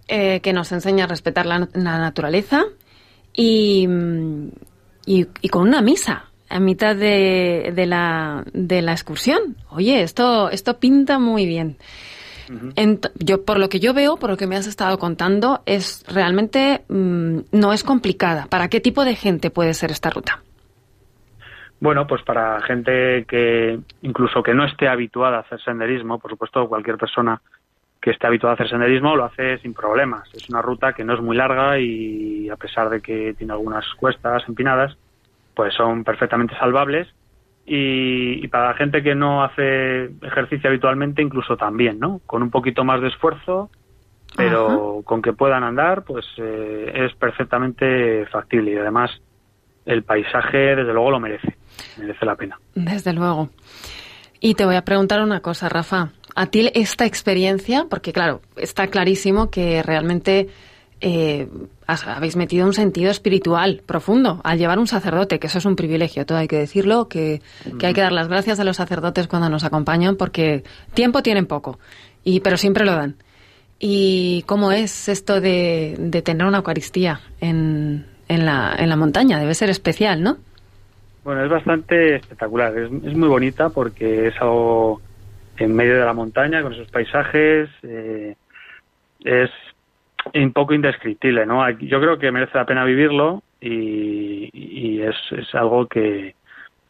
eh, 0.08 0.39
que 0.41 0.53
nos 0.53 0.72
enseña 0.72 1.05
a 1.05 1.08
respetar 1.08 1.46
la, 1.46 1.67
la 1.74 2.00
naturaleza 2.00 2.63
y, 3.34 3.88
y, 5.05 5.27
y 5.41 5.50
con 5.50 5.67
una 5.67 5.81
misa 5.81 6.25
a 6.50 6.60
mitad 6.60 6.96
de, 6.96 7.72
de, 7.74 7.86
la, 7.86 8.43
de 8.53 8.81
la 8.81 8.91
excursión. 8.91 9.55
Oye, 9.70 10.01
esto, 10.01 10.50
esto 10.50 10.79
pinta 10.79 11.17
muy 11.20 11.46
bien. 11.46 11.77
Ent- 12.75 13.12
yo 13.17 13.46
por 13.46 13.58
lo 13.58 13.70
que 13.70 13.79
yo 13.79 13.93
veo, 13.93 14.17
por 14.17 14.29
lo 14.29 14.36
que 14.36 14.48
me 14.48 14.58
has 14.58 14.67
estado 14.67 14.98
contando, 15.00 15.62
es 15.65 16.03
realmente 16.10 16.84
mm, 16.89 17.39
no 17.53 17.72
es 17.72 17.86
complicada. 17.86 18.48
¿Para 18.50 18.67
qué 18.67 18.81
tipo 18.81 19.05
de 19.05 19.15
gente 19.15 19.50
puede 19.50 19.74
ser 19.74 19.91
esta 19.91 20.10
ruta? 20.10 20.41
Bueno, 21.79 22.05
pues 22.05 22.22
para 22.24 22.62
gente 22.62 23.24
que 23.27 23.79
incluso 24.01 24.43
que 24.43 24.53
no 24.53 24.65
esté 24.65 24.89
habituada 24.89 25.38
a 25.38 25.41
hacer 25.41 25.62
senderismo, 25.63 26.20
por 26.20 26.31
supuesto 26.31 26.67
cualquier 26.67 26.98
persona 26.98 27.41
que 28.01 28.10
esté 28.10 28.27
habituada 28.27 28.53
a 28.53 28.55
hacer 28.55 28.70
senderismo 28.70 29.15
lo 29.15 29.25
hace 29.25 29.60
sin 29.60 29.74
problemas. 29.74 30.27
Es 30.34 30.50
una 30.50 30.62
ruta 30.62 30.93
que 30.93 31.03
no 31.03 31.13
es 31.13 31.22
muy 31.22 31.38
larga 31.38 31.79
y 31.79 32.50
a 32.50 32.55
pesar 32.55 32.89
de 32.89 33.00
que 33.00 33.36
tiene 33.38 33.53
algunas 33.53 33.86
cuestas 33.96 34.43
empinadas, 34.48 34.98
pues 35.53 35.74
son 35.75 36.03
perfectamente 36.03 36.58
salvables. 36.58 37.08
Y, 37.63 38.43
y 38.43 38.48
para 38.48 38.70
la 38.70 38.74
gente 38.74 39.03
que 39.03 39.13
no 39.13 39.43
hace 39.43 40.05
ejercicio 40.24 40.70
habitualmente, 40.70 41.22
incluso 41.22 41.55
también, 41.55 42.00
¿no? 42.00 42.20
Con 42.25 42.41
un 42.41 42.50
poquito 42.50 42.84
más 42.84 43.01
de 43.01 43.10
esfuerzo, 43.10 43.70
pero 44.36 45.01
con 45.05 45.22
que 45.22 45.34
puedan 45.34 45.63
andar, 45.63 46.03
pues 46.03 46.25
eh, 46.38 46.91
es 46.93 47.13
perfectamente 47.15 48.25
factible 48.27 48.72
y 48.72 48.77
además 48.77 49.12
el 49.86 50.03
paisaje 50.03 50.75
desde 50.75 50.93
luego 50.93 51.12
lo 51.12 51.20
merece, 51.20 51.55
merece 51.98 52.25
la 52.25 52.36
pena. 52.36 52.60
Desde 52.74 53.13
luego. 53.13 53.50
Y 54.39 54.55
te 54.55 54.65
voy 54.65 54.75
a 54.75 54.84
preguntar 54.84 55.22
una 55.22 55.41
cosa, 55.41 55.70
Rafa. 55.70 56.10
A 56.36 56.46
ti 56.48 56.70
esta 56.74 57.06
experiencia, 57.06 57.86
porque 57.90 58.14
claro, 58.14 58.42
está 58.56 58.88
clarísimo 58.88 59.50
que 59.50 59.84
realmente 59.84 60.48
eh, 61.02 61.48
has- 61.88 62.06
habéis 62.08 62.36
metido 62.36 62.66
un 62.66 62.74
sentido 62.74 63.10
espiritual 63.12 63.82
profundo 63.86 64.40
al 64.44 64.58
llevar 64.60 64.78
un 64.80 64.88
sacerdote, 64.88 65.40
que 65.40 65.48
eso 65.48 65.58
es 65.58 65.66
un 65.66 65.76
privilegio, 65.76 66.26
todo 66.26 66.38
hay 66.38 66.48
que 66.48 66.58
decirlo, 66.58 67.08
que, 67.08 67.42
que 67.80 67.88
hay 67.88 67.94
que 67.94 68.02
dar 68.02 68.12
las 68.12 68.28
gracias 68.28 68.60
a 68.60 68.64
los 68.64 68.78
sacerdotes 68.78 69.28
cuando 69.28 69.50
nos 69.50 69.64
acompañan, 69.64 70.16
porque 70.16 70.64
tiempo 70.94 71.24
tienen 71.24 71.48
poco, 71.48 71.80
y 72.24 72.40
pero 72.42 72.56
siempre 72.58 72.86
lo 72.86 72.94
dan. 72.94 73.16
¿Y 73.80 74.44
cómo 74.44 74.72
es 74.72 75.10
esto 75.10 75.42
de, 75.42 75.96
de 75.98 76.22
tener 76.22 76.46
una 76.46 76.58
Eucaristía 76.60 77.20
en, 77.42 78.06
en, 78.28 78.46
la, 78.46 78.76
en 78.78 78.88
la 78.90 78.96
montaña? 78.96 79.40
Debe 79.40 79.56
ser 79.56 79.72
especial, 79.72 80.22
¿no? 80.22 80.38
Bueno, 81.24 81.44
es 81.44 81.50
bastante 81.50 82.18
espectacular, 82.18 82.78
es, 82.78 82.92
es 83.04 83.16
muy 83.18 83.28
bonita 83.28 83.70
porque 83.70 84.28
es 84.28 84.36
algo 84.40 85.02
en 85.58 85.75
medio 85.75 85.98
de 85.98 86.05
la 86.05 86.13
montaña, 86.13 86.62
con 86.62 86.74
esos 86.74 86.89
paisajes, 86.89 87.70
eh, 87.84 88.36
es 89.24 89.50
un 90.34 90.53
poco 90.53 90.74
indescriptible, 90.74 91.46
¿no? 91.46 91.67
Yo 91.70 92.00
creo 92.00 92.17
que 92.17 92.31
merece 92.31 92.58
la 92.58 92.65
pena 92.65 92.86
vivirlo 92.86 93.43
y, 93.60 94.50
y 94.53 95.01
es, 95.01 95.15
es 95.31 95.53
algo 95.55 95.88
que, 95.88 96.36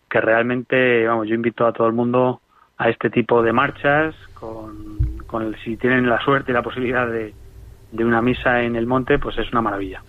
que 0.10 0.22
realmente, 0.22 1.08
vamos, 1.08 1.28
yo 1.28 1.36
invito 1.36 1.66
a 1.66 1.74
todo 1.74 1.88
el 1.88 1.94
mundo 1.94 2.42
a 2.78 2.90
este 2.90 3.10
tipo 3.10 3.42
de 3.42 3.54
marchas, 3.54 4.16
con, 4.34 5.20
con 5.28 5.44
el, 5.44 5.56
si 5.64 5.78
tienen 5.78 6.10
la 6.10 6.20
suerte 6.24 6.52
y 6.52 6.54
la 6.54 6.64
posibilidad 6.64 7.08
de, 7.08 7.34
de 7.92 8.06
una 8.06 8.22
misa 8.22 8.62
en 8.62 8.76
el 8.76 8.88
monte, 8.88 9.20
pues 9.20 9.38
es 9.38 9.52
una 9.52 9.62
maravilla. 9.62 10.02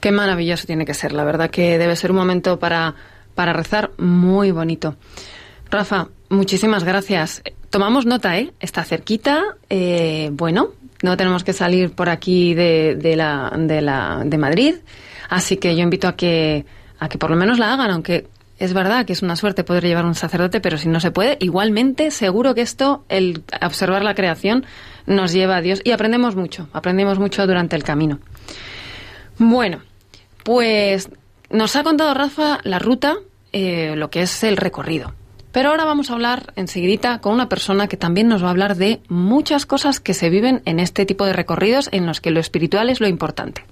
Qué 0.00 0.12
maravilloso 0.12 0.66
tiene 0.66 0.84
que 0.84 0.94
ser, 0.94 1.12
la 1.12 1.24
verdad 1.24 1.50
que 1.50 1.78
debe 1.78 1.96
ser 1.96 2.10
un 2.10 2.18
momento 2.18 2.58
para, 2.58 2.94
para 3.34 3.52
rezar 3.52 3.90
muy 3.98 4.50
bonito. 4.50 4.96
Rafa, 5.70 6.08
muchísimas 6.28 6.84
gracias. 6.84 7.42
Tomamos 7.74 8.06
nota, 8.06 8.38
¿eh? 8.38 8.52
Está 8.60 8.84
cerquita, 8.84 9.56
eh, 9.68 10.30
bueno, 10.32 10.68
no 11.02 11.16
tenemos 11.16 11.42
que 11.42 11.52
salir 11.52 11.90
por 11.90 12.08
aquí 12.08 12.54
de, 12.54 13.14
la, 13.16 13.52
de, 13.58 13.80
la, 13.80 14.22
de 14.24 14.38
Madrid, 14.38 14.76
así 15.28 15.56
que 15.56 15.74
yo 15.74 15.82
invito 15.82 16.06
a 16.06 16.14
que, 16.14 16.66
a 17.00 17.08
que 17.08 17.18
por 17.18 17.30
lo 17.30 17.36
menos 17.36 17.58
la 17.58 17.72
hagan, 17.72 17.90
aunque 17.90 18.28
es 18.60 18.74
verdad 18.74 19.04
que 19.04 19.12
es 19.12 19.22
una 19.22 19.34
suerte 19.34 19.64
poder 19.64 19.82
llevar 19.82 20.04
un 20.04 20.14
sacerdote, 20.14 20.60
pero 20.60 20.78
si 20.78 20.88
no 20.88 21.00
se 21.00 21.10
puede, 21.10 21.36
igualmente 21.40 22.12
seguro 22.12 22.54
que 22.54 22.60
esto, 22.60 23.04
el 23.08 23.42
observar 23.60 24.04
la 24.04 24.14
creación, 24.14 24.64
nos 25.06 25.32
lleva 25.32 25.56
a 25.56 25.60
Dios 25.60 25.80
y 25.82 25.90
aprendemos 25.90 26.36
mucho, 26.36 26.68
aprendemos 26.72 27.18
mucho 27.18 27.44
durante 27.44 27.74
el 27.74 27.82
camino. 27.82 28.20
Bueno, 29.36 29.80
pues 30.44 31.08
nos 31.50 31.74
ha 31.74 31.82
contado 31.82 32.14
Rafa 32.14 32.60
la 32.62 32.78
ruta, 32.78 33.16
eh, 33.52 33.94
lo 33.96 34.10
que 34.10 34.22
es 34.22 34.44
el 34.44 34.58
recorrido. 34.58 35.12
Pero 35.54 35.68
ahora 35.68 35.84
vamos 35.84 36.10
a 36.10 36.14
hablar 36.14 36.52
enseguidita 36.56 37.20
con 37.20 37.32
una 37.32 37.48
persona 37.48 37.86
que 37.86 37.96
también 37.96 38.26
nos 38.26 38.42
va 38.42 38.48
a 38.48 38.50
hablar 38.50 38.74
de 38.74 39.00
muchas 39.08 39.66
cosas 39.66 40.00
que 40.00 40.12
se 40.12 40.28
viven 40.28 40.62
en 40.64 40.80
este 40.80 41.06
tipo 41.06 41.24
de 41.24 41.32
recorridos 41.32 41.88
en 41.92 42.06
los 42.06 42.20
que 42.20 42.32
lo 42.32 42.40
espiritual 42.40 42.90
es 42.90 43.00
lo 43.00 43.06
importante. 43.06 43.64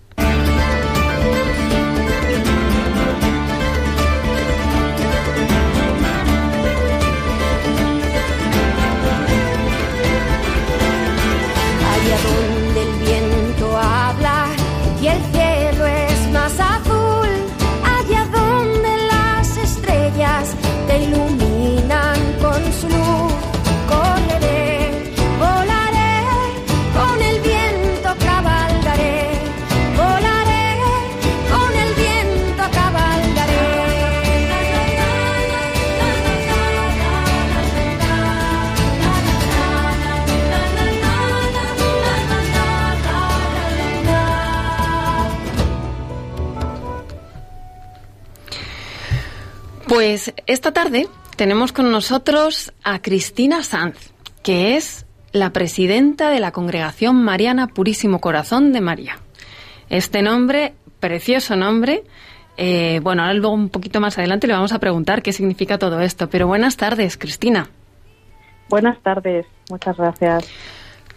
Pues 49.94 50.32
esta 50.46 50.72
tarde 50.72 51.06
tenemos 51.36 51.70
con 51.70 51.92
nosotros 51.92 52.72
a 52.82 53.02
Cristina 53.02 53.62
Sanz, 53.62 54.14
que 54.42 54.78
es 54.78 55.04
la 55.32 55.50
presidenta 55.50 56.30
de 56.30 56.40
la 56.40 56.50
Congregación 56.50 57.22
Mariana 57.22 57.66
Purísimo 57.66 58.18
Corazón 58.18 58.72
de 58.72 58.80
María. 58.80 59.18
Este 59.90 60.22
nombre, 60.22 60.72
precioso 60.98 61.56
nombre, 61.56 62.04
eh, 62.56 63.00
bueno, 63.02 63.20
ahora 63.20 63.34
luego 63.34 63.52
un 63.54 63.68
poquito 63.68 64.00
más 64.00 64.16
adelante 64.16 64.46
le 64.46 64.54
vamos 64.54 64.72
a 64.72 64.78
preguntar 64.78 65.20
qué 65.20 65.34
significa 65.34 65.76
todo 65.76 66.00
esto. 66.00 66.30
Pero 66.30 66.46
buenas 66.46 66.78
tardes, 66.78 67.18
Cristina. 67.18 67.68
Buenas 68.70 68.98
tardes, 69.02 69.44
muchas 69.68 69.94
gracias. 69.98 70.48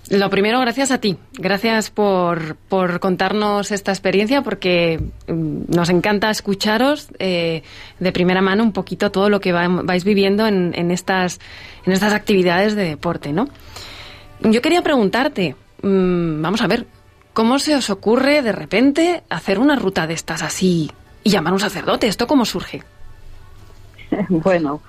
Lo 0.10 0.30
primero, 0.30 0.60
gracias 0.60 0.92
a 0.92 1.00
ti. 1.00 1.18
Gracias 1.34 1.90
por, 1.90 2.56
por 2.56 3.00
contarnos 3.00 3.72
esta 3.72 3.92
experiencia 3.92 4.44
porque 4.44 5.00
mm, 5.28 5.64
nos 5.76 5.90
encanta 5.90 6.30
escucharos 6.30 7.08
eh, 7.18 7.64
de 8.00 8.12
primera 8.12 8.42
mano 8.42 8.64
un 8.64 8.72
poquito 8.72 9.12
todo 9.12 9.30
lo 9.30 9.40
que 9.40 9.52
va- 9.52 9.68
vais 9.68 10.04
viviendo 10.04 10.46
en, 10.46 10.74
en 10.76 10.92
estas, 10.92 11.40
en 11.88 11.94
estas 11.94 12.14
actividades 12.14 12.76
de 12.76 12.84
deporte, 12.84 13.34
¿no? 13.34 13.50
Yo 14.42 14.62
quería 14.62 14.84
preguntarte, 14.84 15.56
mm, 15.82 16.40
vamos 16.42 16.62
a 16.62 16.68
ver, 16.68 16.86
¿cómo 17.34 17.58
se 17.58 17.76
os 17.76 17.90
ocurre 17.90 18.44
de 18.44 18.52
repente 18.52 19.24
hacer 19.30 19.58
una 19.58 19.76
ruta 19.76 20.06
de 20.06 20.14
estas 20.14 20.44
así 20.44 20.92
y 21.24 21.32
llamar 21.32 21.50
a 21.52 21.56
un 21.56 21.60
sacerdote? 21.60 22.06
¿Esto 22.08 22.28
cómo 22.28 22.46
surge? 22.46 22.84
bueno, 24.30 24.82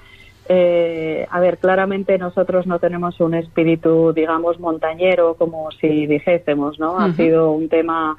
eh, 0.49 1.27
a 1.31 1.41
ver, 1.41 1.59
claramente 1.59 2.19
nosotros 2.19 2.67
no 2.67 2.79
tenemos 2.79 3.21
un 3.21 3.35
espíritu, 3.35 4.13
digamos, 4.13 4.61
montañero, 4.61 5.35
como 5.35 5.71
si 5.73 6.07
dijésemos, 6.07 6.79
¿no? 6.79 6.99
Ha 6.99 7.13
sido 7.15 7.53
un 7.53 7.69
tema, 7.69 8.17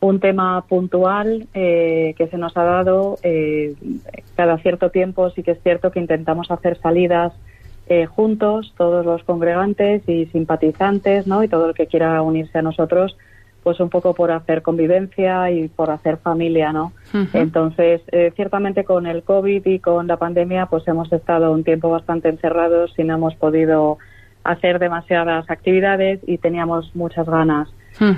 un 0.00 0.20
tema 0.20 0.64
puntual 0.68 1.46
eh, 1.54 2.14
que 2.16 2.26
se 2.28 2.38
nos 2.38 2.56
ha 2.56 2.64
dado. 2.64 3.18
eh, 3.22 3.74
cada 4.36 4.58
cierto 4.58 4.90
tiempo 4.90 5.30
sí 5.30 5.42
que 5.42 5.52
es 5.52 5.62
cierto 5.62 5.90
que 5.90 6.00
intentamos 6.00 6.50
hacer 6.50 6.78
salidas 6.80 7.32
eh, 7.88 8.06
juntos, 8.06 8.74
todos 8.76 9.04
los 9.06 9.24
congregantes 9.24 10.06
y 10.08 10.26
simpatizantes, 10.26 11.26
¿no? 11.26 11.42
Y 11.42 11.48
todo 11.48 11.70
el 11.70 11.74
que 11.74 11.86
quiera 11.86 12.20
unirse 12.20 12.58
a 12.58 12.62
nosotros, 12.62 13.16
pues 13.68 13.80
un 13.80 13.90
poco 13.90 14.14
por 14.14 14.30
hacer 14.30 14.62
convivencia 14.62 15.50
y 15.50 15.68
por 15.68 15.90
hacer 15.90 16.16
familia, 16.16 16.72
¿no? 16.72 16.92
Entonces, 17.34 18.00
eh, 18.12 18.32
ciertamente 18.34 18.82
con 18.82 19.06
el 19.06 19.22
COVID 19.24 19.66
y 19.66 19.78
con 19.78 20.06
la 20.06 20.16
pandemia, 20.16 20.64
pues 20.70 20.88
hemos 20.88 21.12
estado 21.12 21.52
un 21.52 21.64
tiempo 21.64 21.90
bastante 21.90 22.30
encerrados 22.30 22.94
y 22.96 23.04
no 23.04 23.16
hemos 23.16 23.34
podido 23.34 23.98
hacer 24.42 24.78
demasiadas 24.78 25.50
actividades 25.50 26.18
y 26.26 26.38
teníamos 26.38 26.96
muchas 26.96 27.26
ganas. 27.26 27.68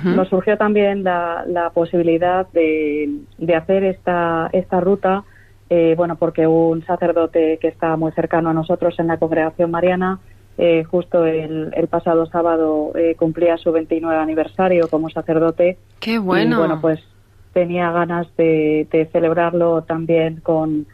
Nos 0.05 0.29
surgió 0.29 0.57
también 0.57 1.03
la, 1.03 1.43
la 1.45 1.71
posibilidad 1.71 2.47
de, 2.53 3.09
de 3.37 3.55
hacer 3.57 3.83
esta, 3.83 4.49
esta 4.53 4.79
ruta, 4.79 5.25
eh, 5.69 5.95
bueno, 5.97 6.15
porque 6.15 6.47
un 6.47 6.81
sacerdote 6.85 7.57
que 7.59 7.67
está 7.67 7.97
muy 7.97 8.13
cercano 8.13 8.51
a 8.51 8.53
nosotros 8.53 8.97
en 8.99 9.07
la 9.07 9.17
congregación 9.17 9.69
mariana 9.69 10.19
eh, 10.63 10.83
justo 10.83 11.25
el, 11.25 11.73
el 11.75 11.87
pasado 11.87 12.27
sábado 12.27 12.91
eh, 12.93 13.15
cumplía 13.15 13.57
su 13.57 13.71
29 13.71 14.15
aniversario 14.15 14.87
como 14.89 15.09
sacerdote. 15.09 15.79
Qué 15.99 16.19
bueno. 16.19 16.57
Y 16.57 16.59
bueno, 16.59 16.79
pues 16.79 16.99
tenía 17.51 17.91
ganas 17.91 18.27
de, 18.37 18.87
de 18.91 19.07
celebrarlo 19.07 19.81
también 19.81 20.39
con, 20.41 20.85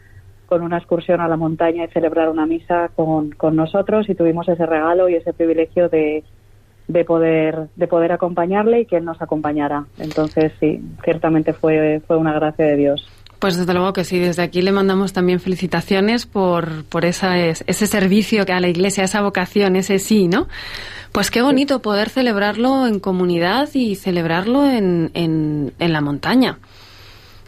con 0.46 0.62
una 0.62 0.78
excursión 0.78 1.20
a 1.20 1.28
la 1.28 1.36
montaña 1.36 1.84
y 1.84 1.90
celebrar 1.90 2.30
una 2.30 2.46
misa 2.46 2.92
con, 2.96 3.32
con 3.32 3.58
nosotros 3.58 4.08
y 4.08 4.16
tuvimos 4.16 4.48
ese 4.48 4.66
regalo 4.66 5.10
y 5.10 5.16
ese 5.16 5.34
privilegio 5.34 5.90
de, 5.90 6.24
de 6.88 7.04
poder 7.04 7.68
de 7.76 7.88
poder 7.88 8.14
acompañarle 8.14 8.80
y 8.80 8.86
que 8.86 8.96
él 8.96 9.04
nos 9.04 9.22
acompañara. 9.22 9.84
Entonces 10.00 10.54
sí, 10.62 10.82
ciertamente 11.04 11.52
fue 11.52 12.02
fue 12.08 12.16
una 12.16 12.32
gracia 12.32 12.64
de 12.68 12.78
Dios. 12.78 13.06
Pues 13.40 13.56
desde 13.56 13.74
luego 13.74 13.94
que 13.94 14.04
sí, 14.04 14.18
desde 14.18 14.42
aquí 14.42 14.62
le 14.64 14.72
mandamos 14.72 15.14
también 15.14 15.40
felicitaciones 15.40 16.26
por, 16.26 16.84
por 16.86 17.06
esa, 17.06 17.38
es- 17.40 17.64
ese 17.68 17.86
servicio 17.86 18.46
que 18.46 18.54
a 18.54 18.60
la 18.60 18.68
Iglesia, 18.68 19.04
esa 19.04 19.22
vocación, 19.22 19.76
ese 19.76 20.00
sí, 20.00 20.28
¿no? 20.28 20.48
Pues 21.12 21.30
qué 21.32 21.42
bonito 21.42 21.82
poder 21.82 22.10
celebrarlo 22.10 22.88
en 22.88 23.00
comunidad 23.00 23.70
y 23.74 23.96
celebrarlo 23.96 24.70
en, 24.70 25.12
en, 25.14 25.74
en 25.80 25.94
la 25.94 26.02
montaña. 26.02 26.58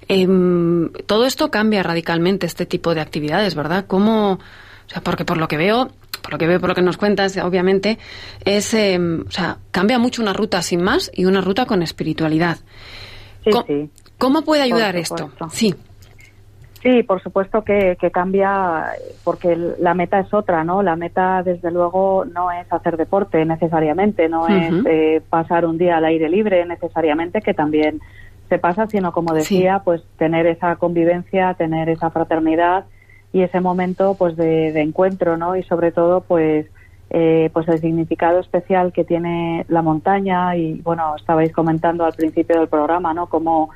Em, 0.07 0.91
todo 1.05 1.25
esto 1.25 1.51
cambia 1.51 1.83
radicalmente 1.83 2.45
este 2.47 2.65
tipo 2.65 2.95
de 2.95 3.01
actividades, 3.01 3.53
¿verdad? 3.55 3.85
¿Cómo, 3.87 4.33
o 4.33 4.39
sea, 4.89 5.01
porque 5.03 5.23
por 5.25 5.37
lo 5.37 5.47
que 5.47 5.57
veo, 5.57 5.91
por 6.23 6.31
lo 6.33 6.37
que 6.39 6.47
veo, 6.47 6.59
por 6.59 6.69
lo 6.69 6.75
que 6.75 6.81
nos 6.81 6.97
cuentas, 6.97 7.37
obviamente, 7.37 7.99
es, 8.43 8.73
em, 8.73 9.21
o 9.27 9.31
sea, 9.31 9.57
cambia 9.71 9.99
mucho 9.99 10.21
una 10.21 10.33
ruta 10.33 10.61
sin 10.63 10.81
más 10.81 11.11
y 11.13 11.25
una 11.25 11.41
ruta 11.41 11.65
con 11.67 11.83
espiritualidad. 11.83 12.57
Sí, 13.43 13.51
¿Cómo, 13.51 13.65
sí. 13.67 13.89
Cómo 14.19 14.43
puede 14.43 14.61
ayudar 14.61 14.95
esto? 14.95 15.31
Sí. 15.49 15.73
Sí, 16.81 17.03
por 17.03 17.21
supuesto 17.21 17.63
que, 17.63 17.97
que 17.99 18.09
cambia 18.09 18.93
porque 19.25 19.57
la 19.79 19.93
meta 19.93 20.19
es 20.19 20.33
otra, 20.33 20.63
¿no? 20.63 20.81
La 20.81 20.95
meta, 20.95 21.43
desde 21.43 21.71
luego, 21.71 22.23
no 22.23 22.51
es 22.51 22.71
hacer 22.71 22.95
deporte 22.95 23.43
necesariamente, 23.43 24.29
no 24.29 24.47
es 24.47 24.73
eh, 24.85 25.21
pasar 25.29 25.65
un 25.65 25.77
día 25.77 25.97
al 25.97 26.05
aire 26.05 26.29
libre 26.29 26.65
necesariamente, 26.65 27.41
que 27.41 27.53
también 27.53 27.99
se 28.47 28.59
pasa, 28.59 28.87
sino, 28.87 29.11
como 29.11 29.33
decía, 29.33 29.81
pues 29.83 30.01
tener 30.17 30.47
esa 30.47 30.77
convivencia, 30.77 31.53
tener 31.55 31.89
esa 31.89 32.11
fraternidad 32.11 32.85
y 33.33 33.41
ese 33.41 33.59
momento, 33.59 34.15
pues, 34.17 34.37
de, 34.37 34.71
de 34.71 34.81
encuentro, 34.81 35.35
¿no? 35.35 35.57
Y 35.57 35.63
sobre 35.63 35.91
todo, 35.91 36.21
pues, 36.21 36.65
eh, 37.09 37.49
pues 37.51 37.67
el 37.67 37.79
significado 37.79 38.39
especial 38.39 38.93
que 38.93 39.03
tiene 39.03 39.65
la 39.67 39.81
montaña 39.81 40.55
y, 40.55 40.79
bueno, 40.81 41.15
estabais 41.17 41.51
comentando 41.51 42.05
al 42.05 42.13
principio 42.13 42.57
del 42.57 42.69
programa, 42.69 43.13
¿no? 43.13 43.27
Como 43.27 43.69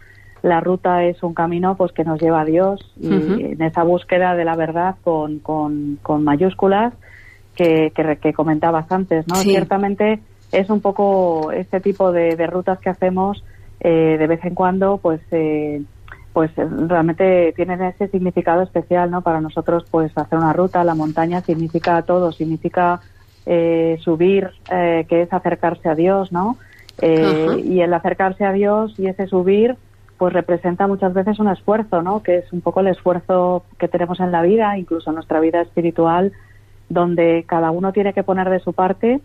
la 0.44 0.60
ruta 0.60 1.04
es 1.04 1.24
un 1.24 1.34
camino 1.34 1.76
pues 1.76 1.92
que 1.94 2.04
nos 2.04 2.22
lleva 2.22 2.42
a 2.42 2.46
Dios 2.46 2.80
y 3.00 3.14
en 3.14 3.62
esa 3.62 3.84
búsqueda 3.84 4.36
de 4.36 4.46
la 4.46 4.56
verdad 4.56 4.96
con, 5.04 5.40
con, 5.40 5.98
con 6.04 6.24
mayúsculas 6.24 6.94
que, 7.56 7.92
que, 8.22 8.34
comentabas 8.34 8.92
antes, 8.92 9.28
¿no? 9.28 9.36
Sí. 9.36 9.50
Ciertamente 9.50 10.20
es 10.52 10.70
un 10.70 10.82
poco 10.82 11.52
este 11.52 11.80
tipo 11.80 12.12
de, 12.12 12.36
de 12.36 12.48
rutas 12.48 12.80
que 12.80 12.90
hacemos 12.90 13.44
eh, 13.80 14.18
de 14.20 14.28
vez 14.28 14.44
en 14.44 14.54
cuando, 14.54 14.98
pues 14.98 15.22
eh, 15.32 15.82
pues 16.34 16.52
realmente 16.56 17.54
tienen 17.56 17.82
ese 17.84 18.08
significado 18.08 18.64
especial, 18.64 19.12
¿no? 19.12 19.22
Para 19.22 19.40
nosotros, 19.40 19.86
pues 19.90 20.12
hacer 20.18 20.38
una 20.38 20.52
ruta, 20.52 20.84
la 20.84 20.96
montaña 20.96 21.42
significa 21.42 22.02
todo, 22.02 22.32
significa 22.32 23.02
eh, 23.46 23.98
subir, 24.02 24.50
eh, 24.72 25.06
que 25.08 25.22
es 25.22 25.32
acercarse 25.32 25.90
a 25.90 25.96
Dios, 25.96 26.32
¿no? 26.32 26.58
Eh, 27.02 27.46
Ajá. 27.50 27.60
y 27.60 27.82
el 27.82 27.94
acercarse 27.94 28.46
a 28.46 28.52
Dios 28.52 28.96
y 28.98 29.08
ese 29.08 29.28
subir, 29.28 29.76
pues 30.24 30.32
representa 30.32 30.88
muchas 30.88 31.14
veces 31.14 31.38
un 31.40 31.50
esfuerzo, 31.50 32.02
¿no? 32.02 32.24
Que 32.24 32.38
es 32.38 32.54
un 32.54 32.62
poco 32.62 32.80
el 32.80 32.88
esfuerzo 32.88 33.66
que 33.78 33.90
tenemos 33.90 34.22
en 34.22 34.32
la 34.32 34.42
vida, 34.42 34.78
incluso 34.78 35.10
en 35.10 35.16
nuestra 35.16 35.42
vida 35.42 35.60
espiritual, 35.60 36.32
donde 36.88 37.44
cada 37.46 37.72
uno 37.72 37.92
tiene 37.92 38.14
que 38.14 38.24
poner 38.24 38.50
de 38.50 38.62
su 38.62 38.72
parte, 38.72 39.20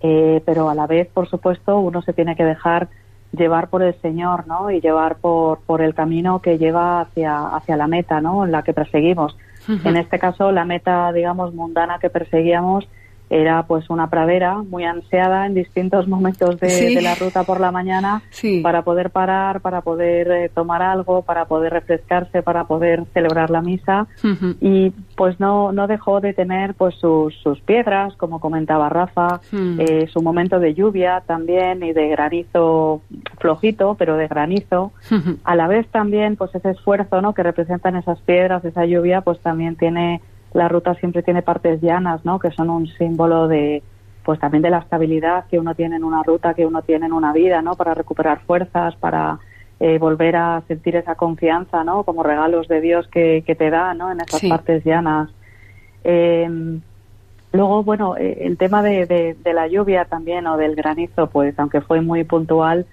eh, 0.00 0.42
pero 0.46 0.70
a 0.70 0.74
la 0.74 0.86
vez, 0.86 1.06
por 1.12 1.28
supuesto, 1.28 1.80
uno 1.80 2.00
se 2.00 2.14
tiene 2.14 2.34
que 2.34 2.46
dejar 2.46 2.88
llevar 3.30 3.68
por 3.68 3.82
el 3.82 3.94
Señor, 4.00 4.46
¿no? 4.46 4.70
Y 4.70 4.80
llevar 4.80 5.16
por, 5.16 5.58
por 5.66 5.82
el 5.82 5.94
camino 5.94 6.40
que 6.40 6.56
lleva 6.56 7.02
hacia, 7.02 7.48
hacia 7.48 7.76
la 7.76 7.86
meta, 7.86 8.22
¿no? 8.22 8.46
En 8.46 8.52
la 8.52 8.62
que 8.62 8.72
perseguimos. 8.72 9.36
En 9.68 9.98
este 9.98 10.18
caso, 10.18 10.50
la 10.50 10.64
meta, 10.64 11.12
digamos, 11.12 11.52
mundana 11.52 11.98
que 11.98 12.08
perseguíamos 12.08 12.88
era 13.28 13.64
pues 13.64 13.90
una 13.90 14.08
pradera 14.08 14.62
muy 14.62 14.84
ansiada 14.84 15.46
en 15.46 15.54
distintos 15.54 16.06
momentos 16.06 16.60
de, 16.60 16.68
Sí. 16.70 16.94
de 16.94 17.02
la 17.02 17.14
ruta 17.16 17.42
por 17.44 17.58
la 17.60 17.72
mañana 17.72 18.22
Sí. 18.30 18.60
para 18.62 18.82
poder 18.82 19.10
parar, 19.10 19.60
para 19.60 19.80
poder 19.80 20.30
eh, 20.30 20.48
tomar 20.54 20.80
algo, 20.82 21.22
para 21.22 21.46
poder 21.46 21.72
refrescarse, 21.72 22.42
para 22.42 22.64
poder 22.64 23.04
celebrar 23.12 23.50
la 23.50 23.62
misa 23.62 24.06
y 24.60 24.90
pues 25.16 25.40
no 25.40 25.72
no 25.72 25.86
dejó 25.86 26.20
de 26.20 26.34
tener 26.34 26.74
pues 26.74 26.94
sus, 26.96 27.34
sus 27.42 27.60
piedras 27.60 28.14
como 28.16 28.38
comentaba 28.40 28.88
Rafa 28.88 29.40
Mm. 29.50 29.80
eh, 29.80 30.06
su 30.12 30.22
momento 30.22 30.58
de 30.60 30.74
lluvia 30.74 31.22
también 31.26 31.82
y 31.82 31.92
de 31.92 32.08
granizo 32.08 33.02
flojito 33.38 33.96
pero 33.98 34.16
de 34.16 34.28
granizo 34.28 34.92
a 35.44 35.56
la 35.56 35.66
vez 35.68 35.86
también 35.88 36.36
pues 36.36 36.54
ese 36.54 36.70
esfuerzo 36.70 37.20
no 37.20 37.34
que 37.34 37.42
representan 37.42 37.96
esas 37.96 38.20
piedras 38.20 38.64
esa 38.64 38.84
lluvia 38.84 39.20
pues 39.22 39.38
también 39.40 39.76
tiene 39.76 40.20
la 40.56 40.68
ruta 40.68 40.94
siempre 40.94 41.22
tiene 41.22 41.42
partes 41.42 41.80
llanas 41.80 42.24
no 42.24 42.38
que 42.38 42.50
son 42.50 42.70
un 42.70 42.86
símbolo 42.86 43.46
de 43.48 43.82
pues 44.24 44.40
también 44.40 44.62
de 44.62 44.70
la 44.70 44.78
estabilidad 44.78 45.44
que 45.48 45.58
uno 45.58 45.74
tiene 45.74 45.96
en 45.96 46.04
una 46.04 46.22
ruta 46.22 46.54
que 46.54 46.66
uno 46.66 46.82
tiene 46.82 47.06
en 47.06 47.12
una 47.12 47.32
vida 47.32 47.62
no 47.62 47.74
para 47.76 47.94
recuperar 47.94 48.40
fuerzas 48.46 48.96
para 48.96 49.38
eh, 49.78 49.98
volver 49.98 50.34
a 50.36 50.62
sentir 50.66 50.96
esa 50.96 51.14
confianza 51.14 51.84
no 51.84 52.02
como 52.04 52.22
regalos 52.22 52.66
de 52.68 52.80
Dios 52.80 53.06
que, 53.08 53.44
que 53.46 53.54
te 53.54 53.70
da 53.70 53.94
no 53.94 54.10
en 54.10 54.20
esas 54.20 54.40
Sí. 54.40 54.48
partes 54.48 54.84
llanas. 54.84 55.30
Eh, 56.04 56.48
Luego, 57.52 57.82
bueno, 57.84 58.16
eh, 58.18 58.38
el 58.42 58.58
tema 58.58 58.82
de, 58.82 59.06
de- 59.06 59.34
de 59.42 59.52
la 59.54 59.66
lluvia 59.66 60.04
también 60.04 60.46
o 60.46 60.56
del 60.58 60.74
granizo, 60.74 61.28
pues 61.30 61.58
aunque 61.58 61.80
fue 61.80 62.00
muy 62.02 62.24
puntual, 62.24 62.84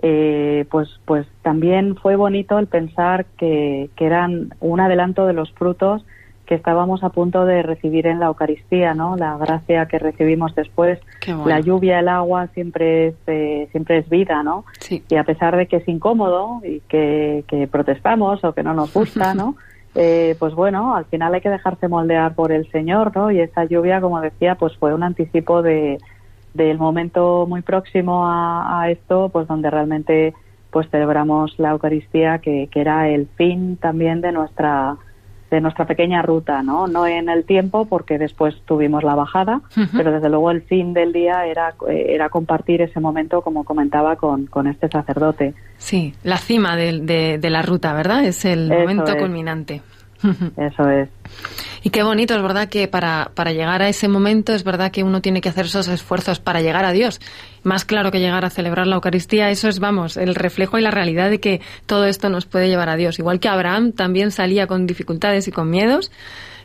eh, 0.00 0.64
pues, 0.70 0.88
pues 1.06 1.26
también 1.42 1.96
fue 1.96 2.14
bonito 2.16 2.58
el 2.58 2.66
pensar 2.68 3.24
que, 3.36 3.90
que 3.96 4.06
eran 4.06 4.50
un 4.60 4.78
adelanto 4.80 5.26
de 5.26 5.32
los 5.32 5.50
frutos 5.54 6.04
que 6.46 6.54
estábamos 6.54 7.04
a 7.04 7.10
punto 7.10 7.44
de 7.44 7.62
recibir 7.62 8.06
en 8.06 8.20
la 8.20 8.26
Eucaristía, 8.26 8.94
¿no? 8.94 9.16
La 9.16 9.36
gracia 9.36 9.86
que 9.86 9.98
recibimos 9.98 10.54
después. 10.54 10.98
Bueno. 11.26 11.46
La 11.46 11.60
lluvia, 11.60 12.00
el 12.00 12.08
agua 12.08 12.48
siempre 12.48 13.08
es, 13.08 13.14
eh, 13.26 13.68
siempre 13.70 13.98
es 13.98 14.08
vida, 14.08 14.42
¿no? 14.42 14.64
Sí. 14.80 15.04
y 15.08 15.16
a 15.16 15.24
pesar 15.24 15.56
de 15.56 15.66
que 15.66 15.76
es 15.76 15.88
incómodo 15.88 16.60
y 16.64 16.80
que, 16.80 17.44
que 17.46 17.68
protestamos 17.68 18.42
o 18.44 18.52
que 18.52 18.62
no 18.62 18.74
nos 18.74 18.92
gusta, 18.92 19.34
¿no? 19.34 19.56
Eh, 19.94 20.36
pues 20.38 20.54
bueno, 20.54 20.96
al 20.96 21.04
final 21.04 21.34
hay 21.34 21.42
que 21.42 21.50
dejarse 21.50 21.86
moldear 21.86 22.34
por 22.34 22.50
el 22.50 22.66
Señor, 22.70 23.14
¿no? 23.14 23.30
Y 23.30 23.40
esa 23.40 23.64
lluvia, 23.64 24.00
como 24.00 24.22
decía, 24.22 24.54
pues 24.54 24.74
fue 24.78 24.94
un 24.94 25.02
anticipo 25.02 25.60
de 25.60 25.98
del 26.54 26.78
momento 26.78 27.46
muy 27.46 27.62
próximo 27.62 28.26
a, 28.26 28.82
a 28.82 28.90
esto, 28.90 29.28
pues 29.30 29.46
donde 29.48 29.70
realmente 29.70 30.34
pues 30.70 30.88
celebramos 30.90 31.58
la 31.58 31.70
Eucaristía, 31.70 32.38
que, 32.38 32.68
que 32.70 32.80
era 32.80 33.08
el 33.08 33.28
fin 33.36 33.76
también 33.76 34.22
de 34.22 34.32
nuestra 34.32 34.96
de 35.56 35.60
nuestra 35.62 35.86
pequeña 35.86 36.22
ruta, 36.22 36.62
¿no? 36.62 36.86
No 36.86 37.06
en 37.06 37.28
el 37.28 37.44
tiempo, 37.44 37.84
porque 37.86 38.18
después 38.18 38.54
tuvimos 38.64 39.04
la 39.04 39.14
bajada, 39.14 39.60
pero 39.96 40.10
desde 40.12 40.28
luego 40.28 40.50
el 40.50 40.62
fin 40.62 40.92
del 40.94 41.12
día 41.12 41.46
era, 41.46 41.74
eh, 41.88 42.06
era 42.08 42.28
compartir 42.28 42.82
ese 42.82 43.00
momento, 43.00 43.42
como 43.42 43.64
comentaba, 43.64 44.16
con, 44.16 44.46
con 44.46 44.66
este 44.66 44.88
sacerdote. 44.88 45.54
Sí, 45.78 46.14
la 46.24 46.38
cima 46.38 46.76
de, 46.76 47.00
de- 47.00 47.38
de 47.38 47.50
la 47.50 47.62
ruta, 47.62 47.92
¿verdad? 47.92 48.24
Es 48.24 48.44
el 48.44 48.70
Eso 48.70 48.80
momento 48.80 49.12
es. 49.12 49.16
culminante. 49.22 49.82
Eso 50.56 50.88
es. 50.88 51.08
Y 51.82 51.90
qué 51.90 52.02
bonito, 52.04 52.34
es 52.36 52.42
verdad 52.42 52.68
que 52.68 52.86
para, 52.88 53.30
para 53.34 53.52
llegar 53.52 53.82
a 53.82 53.88
ese 53.88 54.06
momento 54.08 54.52
es 54.54 54.62
verdad 54.62 54.92
que 54.92 55.02
uno 55.02 55.20
tiene 55.20 55.40
que 55.40 55.48
hacer 55.48 55.64
esos 55.66 55.88
esfuerzos 55.88 56.38
para 56.38 56.60
llegar 56.60 56.84
a 56.84 56.92
Dios. 56.92 57.20
Más 57.64 57.84
claro 57.84 58.10
que 58.10 58.18
llegar 58.18 58.44
a 58.44 58.50
celebrar 58.50 58.86
la 58.86 58.96
Eucaristía, 58.96 59.50
eso 59.50 59.68
es, 59.68 59.78
vamos, 59.78 60.16
el 60.16 60.34
reflejo 60.34 60.78
y 60.78 60.82
la 60.82 60.90
realidad 60.90 61.30
de 61.30 61.38
que 61.38 61.60
todo 61.86 62.06
esto 62.06 62.28
nos 62.28 62.44
puede 62.46 62.68
llevar 62.68 62.88
a 62.88 62.96
Dios. 62.96 63.18
Igual 63.18 63.38
que 63.38 63.48
Abraham 63.48 63.92
también 63.92 64.30
salía 64.32 64.66
con 64.66 64.86
dificultades 64.86 65.46
y 65.46 65.52
con 65.52 65.70
miedos, 65.70 66.10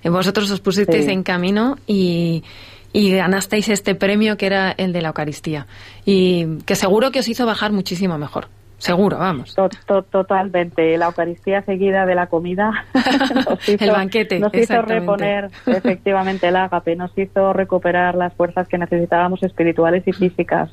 eh, 0.04 0.10
vosotros 0.10 0.50
os 0.50 0.60
pusisteis 0.60 1.06
Sí. 1.06 1.12
en 1.12 1.22
camino 1.24 1.78
y, 1.86 2.44
y 2.94 3.12
ganasteis 3.12 3.70
este 3.70 3.94
premio 3.94 4.38
que 4.38 4.48
era 4.48 4.72
el 4.72 4.92
de 4.92 5.02
la 5.04 5.10
Eucaristía. 5.10 5.68
Y 6.06 6.58
que 6.66 6.76
seguro 6.76 7.12
que 7.12 7.20
os 7.20 7.28
hizo 7.28 7.46
bajar 7.46 7.72
muchísimo 7.72 8.18
mejor. 8.18 8.48
Seguro, 8.78 9.18
vamos. 9.18 9.56
To- 9.56 9.70
to- 9.88 10.04
totalmente. 10.04 10.98
La 10.98 11.08
Eucaristía 11.08 11.64
seguida 11.64 12.06
de 12.06 12.14
la 12.16 12.28
comida 12.28 12.72
nos 13.50 13.68
hizo, 13.70 13.84
El 13.84 13.92
banquete, 13.92 14.40
nos 14.40 14.54
hizo 14.54 14.82
reponer 14.84 15.50
efectivamente 15.66 16.48
el 16.48 16.56
ágape, 16.56 16.96
nos 16.96 17.18
hizo 17.18 17.54
recuperar 17.54 18.16
las 18.16 18.34
fuerzas 18.36 18.68
que 18.68 18.78
necesitábamos 18.78 19.42
espirituales 19.44 20.08
y 20.08 20.14
físicas. 20.14 20.70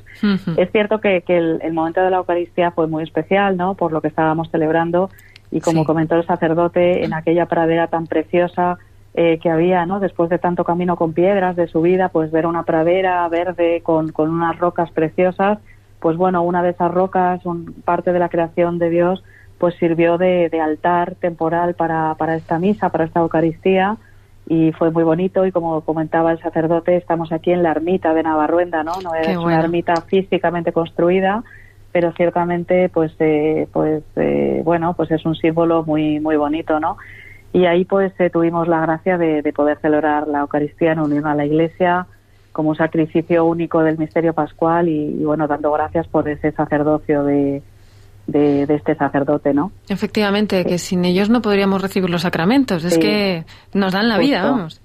Es 0.57 0.71
cierto 0.71 0.99
que, 0.99 1.21
que 1.21 1.37
el, 1.37 1.59
el 1.63 1.73
momento 1.73 2.01
de 2.01 2.11
la 2.11 2.17
Eucaristía 2.17 2.71
fue 2.71 2.87
muy 2.87 3.03
especial, 3.03 3.57
¿no? 3.57 3.73
Por 3.73 3.91
lo 3.91 4.01
que 4.01 4.07
estábamos 4.09 4.49
celebrando 4.51 5.09
y 5.51 5.61
como 5.61 5.81
Sí. 5.81 5.85
comentó 5.87 6.15
el 6.15 6.25
sacerdote, 6.25 7.05
en 7.05 7.13
aquella 7.13 7.45
pradera 7.47 7.87
tan 7.87 8.07
preciosa 8.07 8.77
eh, 9.13 9.39
que 9.41 9.49
había, 9.49 9.85
¿no? 9.85 9.99
Después 9.99 10.29
de 10.29 10.37
tanto 10.39 10.63
camino 10.63 10.95
con 10.95 11.13
piedras 11.13 11.55
de 11.55 11.67
subida, 11.67 12.09
pues 12.09 12.31
ver 12.31 12.45
una 12.45 12.63
pradera 12.63 13.27
verde 13.29 13.81
con, 13.81 14.11
con 14.11 14.29
unas 14.29 14.57
rocas 14.59 14.91
preciosas, 14.91 15.57
pues 16.05 16.17
bueno, 16.17 16.43
una 16.43 16.61
de 16.61 16.69
esas 16.69 16.91
rocas, 16.93 17.43
un- 17.47 17.73
parte 17.83 18.13
de 18.13 18.19
la 18.19 18.29
creación 18.29 18.77
de 18.77 18.91
Dios, 18.91 19.23
pues 19.57 19.73
sirvió 19.79 20.19
de, 20.19 20.49
de 20.49 20.61
altar 20.61 21.15
temporal 21.15 21.73
para, 21.73 22.13
para 22.13 22.35
esta 22.35 22.59
misa, 22.59 22.89
para 22.89 23.05
esta 23.05 23.21
Eucaristía. 23.21 23.97
y 24.47 24.71
fue 24.73 24.91
muy 24.91 25.01
bonito 25.03 25.47
y 25.47 25.51
como 25.51 25.81
comentaba 25.81 26.31
el 26.31 26.39
sacerdote, 26.39 26.95
estamos 26.95 27.31
aquí 27.31 27.49
en 27.51 27.63
la 27.63 27.71
ermita 27.71 28.13
de 28.13 28.21
Navarruenda, 28.21 28.83
¿no? 28.83 28.91
No 29.03 29.15
es 29.15 29.25
bueno. 29.29 29.45
una 29.45 29.59
ermita 29.59 29.95
físicamente 30.01 30.71
construida, 30.71 31.43
pero 31.91 32.11
ciertamente 32.11 32.89
pues 32.89 33.11
eh, 33.17 33.67
pues 33.73 34.03
eh, 34.15 34.61
bueno, 34.63 34.93
pues 34.93 35.09
es 35.09 35.25
un 35.25 35.33
símbolo 35.33 35.83
muy 35.85 36.19
muy 36.19 36.35
bonito, 36.37 36.79
¿no? 36.79 36.97
Y 37.51 37.65
ahí 37.65 37.83
pues 37.85 38.13
eh, 38.19 38.29
tuvimos 38.29 38.67
la 38.67 38.81
gracia 38.81 39.17
de, 39.17 39.41
de 39.41 39.53
poder 39.53 39.79
celebrar 39.79 40.27
la 40.27 40.41
Eucaristía 40.41 40.91
en 40.91 40.99
unión 40.99 41.25
a 41.25 41.33
la 41.33 41.45
Iglesia 41.45 42.05
como 42.55 42.73
sacrificio 42.73 43.43
único 43.43 43.83
del 43.83 43.97
misterio 43.97 44.31
pascual 44.33 44.87
y, 44.87 45.07
y, 45.19 45.25
bueno, 45.25 45.45
dando 45.45 45.73
gracias 45.73 46.07
por 46.07 46.29
ese 46.29 46.53
sacerdocio 46.53 47.25
de, 47.25 47.61
de, 48.27 48.65
de 48.65 48.75
este 48.75 48.95
sacerdote, 48.95 49.53
¿no? 49.53 49.73
Efectivamente, 49.89 50.63
que 50.63 50.77
sin 50.77 51.03
ellos 51.03 51.29
no 51.29 51.41
podríamos 51.41 51.81
recibir 51.81 52.09
los 52.09 52.21
sacramentos. 52.21 52.85
Es 52.85 52.97
que 52.97 53.43
nos 53.73 53.91
dan 53.91 54.07
la 54.07 54.17
vida, 54.17 54.49
vamos. 54.49 54.79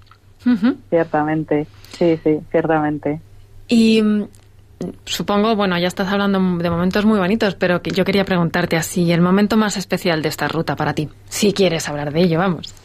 Ciertamente, 0.89 1.65
sí, 1.91 2.19
sí, 2.21 2.39
ciertamente. 2.51 3.21
Y 3.69 4.01
mm, 4.01 4.23
supongo, 5.05 5.55
bueno, 5.55 5.79
ya 5.79 5.87
estás 5.87 6.09
hablando 6.09 6.39
de 6.61 6.69
momentos 6.69 7.05
muy 7.05 7.19
bonitos, 7.19 7.55
pero 7.55 7.81
que 7.81 7.91
yo 7.91 8.03
quería 8.03 8.25
preguntarte 8.25 8.75
así, 8.75 9.13
el 9.13 9.21
momento 9.21 9.55
más 9.55 9.77
especial 9.77 10.21
de 10.21 10.27
esta 10.27 10.49
ruta 10.49 10.75
para 10.75 10.93
ti, 10.93 11.07
si 11.29 11.53
quieres 11.53 11.87
hablar 11.87 12.11
de 12.11 12.19
ello, 12.19 12.37
vamos. 12.37 12.80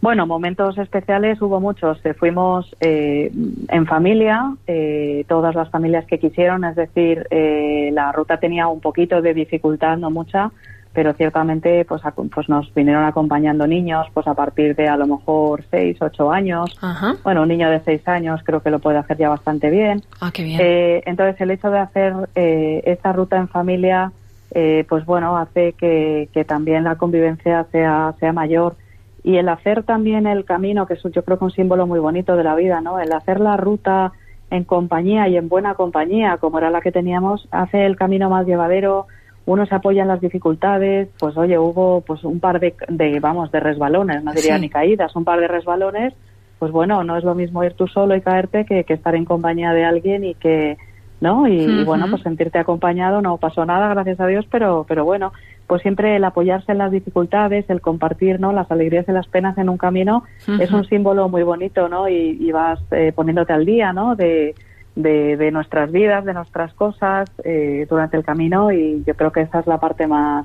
Bueno, 0.00 0.26
momentos 0.26 0.78
especiales 0.78 1.42
hubo 1.42 1.60
muchos. 1.60 2.00
Eh, 2.06 2.14
Fuimos 2.14 2.74
eh, 2.80 3.30
en 3.68 3.86
familia, 3.86 4.54
eh, 4.66 5.24
todas 5.28 5.54
las 5.54 5.68
familias 5.70 6.06
que 6.06 6.18
quisieron, 6.18 6.64
es 6.64 6.74
decir, 6.76 7.26
eh, 7.30 7.90
la 7.92 8.10
ruta 8.12 8.38
tenía 8.38 8.66
un 8.68 8.80
poquito 8.80 9.20
de 9.20 9.34
dificultad, 9.34 9.98
no 9.98 10.10
mucha, 10.10 10.50
pero 10.94 11.12
ciertamente 11.12 11.84
pues, 11.84 12.02
acu- 12.02 12.30
pues 12.34 12.48
nos 12.48 12.72
vinieron 12.74 13.04
acompañando 13.04 13.66
niños, 13.66 14.06
pues 14.14 14.26
a 14.26 14.32
partir 14.34 14.74
de 14.74 14.88
a 14.88 14.96
lo 14.96 15.06
mejor 15.06 15.64
seis, 15.70 15.98
ocho 16.00 16.32
años. 16.32 16.76
Ajá. 16.80 17.16
Bueno, 17.22 17.42
un 17.42 17.48
niño 17.48 17.68
de 17.68 17.80
seis 17.80 18.00
años 18.08 18.40
creo 18.42 18.62
que 18.62 18.70
lo 18.70 18.78
puede 18.78 18.96
hacer 18.96 19.18
ya 19.18 19.28
bastante 19.28 19.68
bien. 19.68 20.02
Ah, 20.20 20.30
qué 20.32 20.44
bien. 20.44 20.58
Eh, 20.62 21.02
entonces, 21.04 21.38
el 21.42 21.50
hecho 21.50 21.70
de 21.70 21.78
hacer 21.78 22.14
eh, 22.34 22.82
esta 22.86 23.12
ruta 23.12 23.36
en 23.36 23.48
familia, 23.48 24.12
eh, 24.52 24.84
pues 24.88 25.04
bueno, 25.04 25.36
hace 25.36 25.74
que, 25.74 26.30
que 26.32 26.44
también 26.46 26.84
la 26.84 26.96
convivencia 26.96 27.66
sea, 27.70 28.14
sea 28.18 28.32
mayor. 28.32 28.76
Y 29.22 29.36
el 29.36 29.48
hacer 29.48 29.82
también 29.82 30.26
el 30.26 30.44
camino, 30.44 30.86
que 30.86 30.94
es 30.94 31.02
yo 31.02 31.22
creo 31.24 31.38
que 31.38 31.44
un 31.44 31.50
símbolo 31.50 31.86
muy 31.86 31.98
bonito 31.98 32.36
de 32.36 32.44
la 32.44 32.54
vida, 32.54 32.80
¿no? 32.80 32.98
El 32.98 33.12
hacer 33.12 33.40
la 33.40 33.56
ruta 33.56 34.12
en 34.50 34.64
compañía 34.64 35.28
y 35.28 35.36
en 35.36 35.48
buena 35.48 35.74
compañía, 35.74 36.38
como 36.38 36.58
era 36.58 36.70
la 36.70 36.80
que 36.80 36.90
teníamos, 36.90 37.46
hace 37.50 37.86
el 37.86 37.96
camino 37.96 38.30
más 38.30 38.46
llevadero. 38.46 39.06
Uno 39.46 39.66
se 39.66 39.74
apoya 39.74 40.02
en 40.02 40.08
las 40.08 40.20
dificultades, 40.20 41.08
pues 41.18 41.36
oye, 41.36 41.58
hubo 41.58 42.00
pues 42.02 42.24
un 42.24 42.40
par 42.40 42.60
de, 42.60 42.74
de 42.88 43.20
vamos, 43.20 43.50
de 43.52 43.60
resbalones, 43.60 44.22
no 44.24 44.32
diría 44.32 44.56
Sí. 44.56 44.60
ni 44.62 44.68
caídas, 44.68 45.14
un 45.16 45.24
par 45.24 45.40
de 45.40 45.48
resbalones, 45.48 46.14
pues 46.58 46.72
bueno, 46.72 47.02
no 47.04 47.16
es 47.16 47.24
lo 47.24 47.34
mismo 47.34 47.64
ir 47.64 47.72
tú 47.74 47.86
solo 47.86 48.14
y 48.14 48.20
caerte 48.20 48.64
que, 48.64 48.84
que 48.84 48.94
estar 48.94 49.14
en 49.14 49.24
compañía 49.24 49.72
de 49.72 49.84
alguien 49.84 50.24
y 50.24 50.34
que, 50.34 50.76
¿no? 51.20 51.48
Y, 51.48 51.84
bueno, 51.84 52.06
pues 52.10 52.22
sentirte 52.22 52.58
acompañado, 52.58 53.22
no 53.22 53.36
pasó 53.38 53.64
nada, 53.64 53.88
gracias 53.94 54.20
a 54.20 54.26
Dios, 54.26 54.46
pero, 54.50 54.84
pero 54.88 55.04
bueno, 55.04 55.32
pues 55.70 55.82
siempre 55.82 56.16
el 56.16 56.24
apoyarse 56.24 56.72
en 56.72 56.78
las 56.78 56.90
dificultades, 56.90 57.70
el 57.70 57.80
compartir, 57.80 58.40
¿no? 58.40 58.50
Las 58.50 58.68
alegrías 58.72 59.06
y 59.08 59.12
las 59.12 59.28
penas 59.28 59.56
en 59.56 59.68
un 59.68 59.78
camino 59.78 60.24
es 60.58 60.72
un 60.72 60.84
símbolo 60.84 61.28
muy 61.28 61.44
bonito, 61.44 61.88
¿no? 61.88 62.08
Y, 62.08 62.36
y 62.40 62.50
vas 62.50 62.80
eh, 62.90 63.12
poniéndote 63.14 63.52
al 63.52 63.64
día, 63.64 63.92
¿no? 63.92 64.16
De, 64.16 64.56
de, 64.96 65.36
de 65.36 65.50
nuestras 65.52 65.92
vidas, 65.92 66.24
de 66.24 66.34
nuestras 66.34 66.74
cosas 66.74 67.30
eh, 67.44 67.86
durante 67.88 68.16
el 68.16 68.24
camino 68.24 68.72
y 68.72 69.04
yo 69.06 69.14
creo 69.14 69.30
que 69.30 69.42
esa 69.42 69.60
es 69.60 69.68
la 69.68 69.78
parte 69.78 70.08
más 70.08 70.44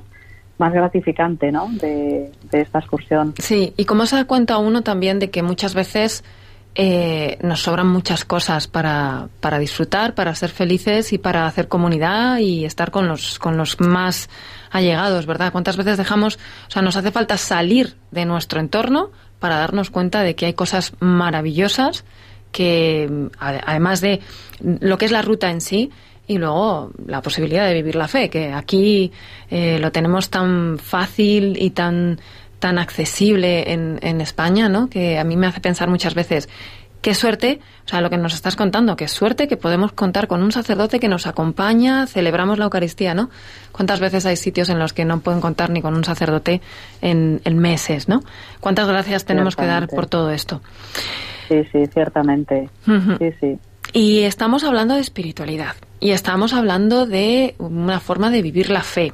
más 0.58 0.72
gratificante, 0.72 1.50
¿no? 1.50 1.70
De, 1.72 2.30
de 2.52 2.60
esta 2.60 2.78
excursión. 2.78 3.34
Sí, 3.38 3.74
y 3.76 3.84
como 3.84 4.06
se 4.06 4.14
da 4.14 4.26
cuenta 4.26 4.58
uno 4.58 4.82
también 4.82 5.18
de 5.18 5.28
que 5.28 5.42
muchas 5.42 5.74
veces 5.74 6.22
eh, 6.78 7.38
nos 7.42 7.62
sobran 7.62 7.88
muchas 7.88 8.24
cosas 8.26 8.68
para, 8.68 9.28
para 9.40 9.58
disfrutar, 9.58 10.14
para 10.14 10.34
ser 10.34 10.50
felices 10.50 11.12
y 11.14 11.18
para 11.18 11.46
hacer 11.46 11.68
comunidad 11.68 12.38
y 12.38 12.64
estar 12.66 12.90
con 12.90 13.08
los, 13.08 13.38
con 13.38 13.56
los 13.56 13.80
más 13.80 14.28
allegados, 14.70 15.24
¿verdad? 15.24 15.52
¿Cuántas 15.52 15.76
veces 15.78 15.96
dejamos, 15.96 16.36
o 16.68 16.70
sea, 16.70 16.82
nos 16.82 16.96
hace 16.96 17.10
falta 17.12 17.38
salir 17.38 17.96
de 18.10 18.26
nuestro 18.26 18.60
entorno 18.60 19.10
para 19.40 19.56
darnos 19.56 19.90
cuenta 19.90 20.22
de 20.22 20.34
que 20.34 20.46
hay 20.46 20.52
cosas 20.54 20.92
maravillosas 21.00 22.04
que, 22.52 23.08
ade- 23.40 23.62
además 23.66 24.00
de 24.02 24.20
lo 24.60 24.98
que 24.98 25.06
es 25.06 25.12
la 25.12 25.22
ruta 25.22 25.50
en 25.50 25.60
sí, 25.62 25.90
y 26.28 26.38
luego 26.38 26.90
la 27.06 27.22
posibilidad 27.22 27.66
de 27.68 27.74
vivir 27.74 27.94
la 27.94 28.08
fe, 28.08 28.28
que 28.28 28.52
aquí 28.52 29.12
eh, 29.48 29.78
lo 29.78 29.92
tenemos 29.92 30.28
tan 30.28 30.76
fácil 30.78 31.56
y 31.60 31.70
tan, 31.70 32.18
tan 32.66 32.80
accesible 32.80 33.72
en, 33.72 34.00
en 34.02 34.20
España, 34.20 34.68
¿no? 34.68 34.90
Que 34.90 35.20
a 35.20 35.22
mí 35.22 35.36
me 35.36 35.46
hace 35.46 35.60
pensar 35.60 35.88
muchas 35.88 36.16
veces, 36.16 36.48
qué 37.00 37.14
suerte, 37.14 37.60
o 37.84 37.88
sea, 37.88 38.00
lo 38.00 38.10
que 38.10 38.16
nos 38.16 38.34
estás 38.34 38.56
contando, 38.56 38.96
qué 38.96 39.06
suerte 39.06 39.46
que 39.46 39.56
podemos 39.56 39.92
contar 39.92 40.26
con 40.26 40.42
un 40.42 40.50
sacerdote 40.50 40.98
que 40.98 41.06
nos 41.06 41.28
acompaña, 41.28 42.08
celebramos 42.08 42.58
la 42.58 42.64
Eucaristía, 42.64 43.14
¿no? 43.14 43.30
¿Cuántas 43.70 44.00
veces 44.00 44.26
hay 44.26 44.34
sitios 44.34 44.68
en 44.68 44.80
los 44.80 44.92
que 44.92 45.04
no 45.04 45.20
pueden 45.20 45.40
contar 45.40 45.70
ni 45.70 45.80
con 45.80 45.94
un 45.94 46.02
sacerdote 46.02 46.60
en, 47.02 47.40
en 47.44 47.56
meses, 47.56 48.08
¿no? 48.08 48.24
¿Cuántas 48.58 48.88
gracias 48.88 49.24
tenemos 49.24 49.54
que 49.54 49.66
dar 49.66 49.86
por 49.86 50.08
todo 50.08 50.32
esto? 50.32 50.60
Sí, 51.46 51.62
sí, 51.70 51.86
ciertamente. 51.94 52.68
Sí, 52.84 53.32
sí. 53.40 53.58
Y 53.92 54.22
estamos 54.22 54.64
hablando 54.64 54.94
de 54.94 55.02
espiritualidad 55.02 55.76
y 56.00 56.10
estamos 56.10 56.52
hablando 56.52 57.06
de 57.06 57.54
una 57.58 58.00
forma 58.00 58.30
de 58.30 58.42
vivir 58.42 58.70
la 58.70 58.82
fe. 58.82 59.12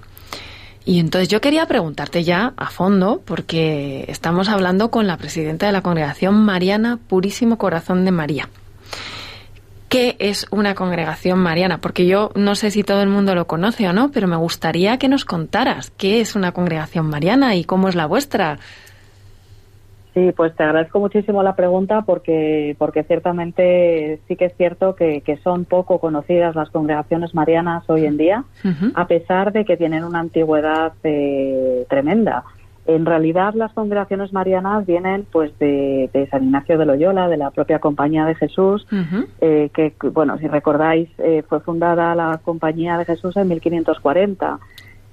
Y 0.84 0.98
entonces 0.98 1.28
yo 1.28 1.40
quería 1.40 1.66
preguntarte 1.66 2.24
ya 2.24 2.54
a 2.56 2.70
fondo, 2.70 3.22
porque 3.24 4.04
estamos 4.08 4.48
hablando 4.48 4.90
con 4.90 5.06
la 5.06 5.16
presidenta 5.16 5.66
de 5.66 5.72
la 5.72 5.82
Congregación 5.82 6.34
Mariana 6.44 6.98
Purísimo 7.08 7.56
Corazón 7.56 8.04
de 8.04 8.10
María. 8.10 8.48
¿Qué 9.92 10.16
es 10.20 10.46
una 10.50 10.74
congregación 10.74 11.38
mariana? 11.38 11.78
Porque 11.78 12.06
yo 12.06 12.30
no 12.34 12.54
sé 12.54 12.70
si 12.70 12.82
todo 12.82 13.02
el 13.02 13.10
mundo 13.10 13.34
lo 13.34 13.46
conoce 13.46 13.86
o 13.86 13.92
no, 13.92 14.10
pero 14.10 14.26
me 14.26 14.36
gustaría 14.36 14.96
que 14.96 15.06
nos 15.06 15.26
contaras 15.26 15.92
qué 15.98 16.22
es 16.22 16.34
una 16.34 16.52
congregación 16.52 17.10
mariana 17.10 17.56
y 17.56 17.64
cómo 17.64 17.90
es 17.90 17.94
la 17.94 18.06
vuestra. 18.06 18.58
Sí, 20.14 20.30
pues 20.36 20.54
te 20.54 20.62
agradezco 20.62 21.00
muchísimo 21.00 21.42
la 21.42 21.56
pregunta 21.56 22.02
porque, 22.02 22.76
porque 22.78 23.02
ciertamente 23.04 24.20
sí 24.28 24.36
que 24.36 24.46
es 24.46 24.56
cierto 24.56 24.94
que, 24.94 25.22
que 25.22 25.38
son 25.38 25.64
poco 25.64 26.00
conocidas 26.00 26.54
las 26.54 26.68
congregaciones 26.68 27.34
marianas 27.34 27.88
hoy 27.88 28.04
en 28.04 28.18
día, 28.18 28.44
a 28.94 29.06
pesar 29.06 29.52
de 29.52 29.64
que 29.64 29.78
tienen 29.78 30.04
una 30.04 30.20
antigüedad 30.20 30.92
eh, 31.02 31.86
tremenda. 31.88 32.44
En 32.84 33.06
realidad 33.06 33.54
las 33.54 33.72
congregaciones 33.72 34.32
marianas 34.34 34.84
vienen 34.84 35.24
pues 35.30 35.56
de, 35.58 36.10
de 36.12 36.26
San 36.28 36.44
Ignacio 36.44 36.76
de 36.76 36.84
Loyola, 36.84 37.28
de 37.28 37.36
la 37.38 37.50
propia 37.50 37.78
Compañía 37.78 38.26
de 38.26 38.34
Jesús, 38.34 38.86
eh, 39.40 39.70
que, 39.72 39.94
bueno, 40.10 40.36
si 40.38 40.48
recordáis, 40.48 41.08
eh, 41.18 41.42
fue 41.48 41.60
fundada 41.60 42.14
la 42.14 42.40
Compañía 42.44 42.98
de 42.98 43.04
Jesús 43.06 43.36
en 43.36 43.48
1540. 43.48 44.58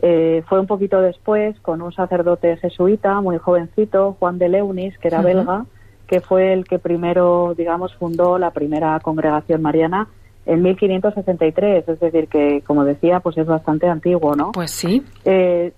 Eh, 0.01 0.43
fue 0.47 0.59
un 0.59 0.67
poquito 0.67 1.01
después 1.01 1.59
con 1.59 1.81
un 1.81 1.91
sacerdote 1.91 2.55
jesuita 2.57 3.19
muy 3.21 3.37
jovencito, 3.37 4.15
Juan 4.19 4.37
de 4.37 4.49
Leunis, 4.49 4.97
que 4.97 5.09
era 5.09 5.21
belga, 5.21 5.65
que 6.07 6.21
fue 6.21 6.53
el 6.53 6.65
que 6.65 6.79
primero, 6.79 7.53
digamos, 7.57 7.93
fundó 7.95 8.37
la 8.39 8.51
primera 8.51 8.99
congregación 9.01 9.61
mariana 9.61 10.07
en 10.45 10.61
1563. 10.63 11.87
Es 11.87 11.99
decir, 11.99 12.27
que, 12.27 12.61
como 12.65 12.85
decía, 12.85 13.19
pues 13.19 13.37
es 13.37 13.45
bastante 13.45 13.87
antiguo, 13.87 14.35
¿no? 14.35 14.51
Pues 14.53 14.71
sí. 14.71 15.03
Eh, 15.25 15.73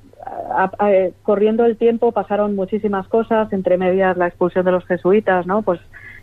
a- 0.55 0.71
a- 0.77 0.91
eh, 0.93 1.13
corriendo 1.23 1.65
el 1.65 1.77
tiempo 1.77 2.11
pasaron 2.11 2.55
muchísimas 2.55 3.07
cosas, 3.07 3.51
entre 3.51 3.77
medias 3.77 4.15
la 4.17 4.27
expulsión 4.27 4.63
de 4.65 4.71
los 4.71 4.85
jesuitas, 4.85 5.47
¿no? 5.47 5.63
Pues 5.63 5.79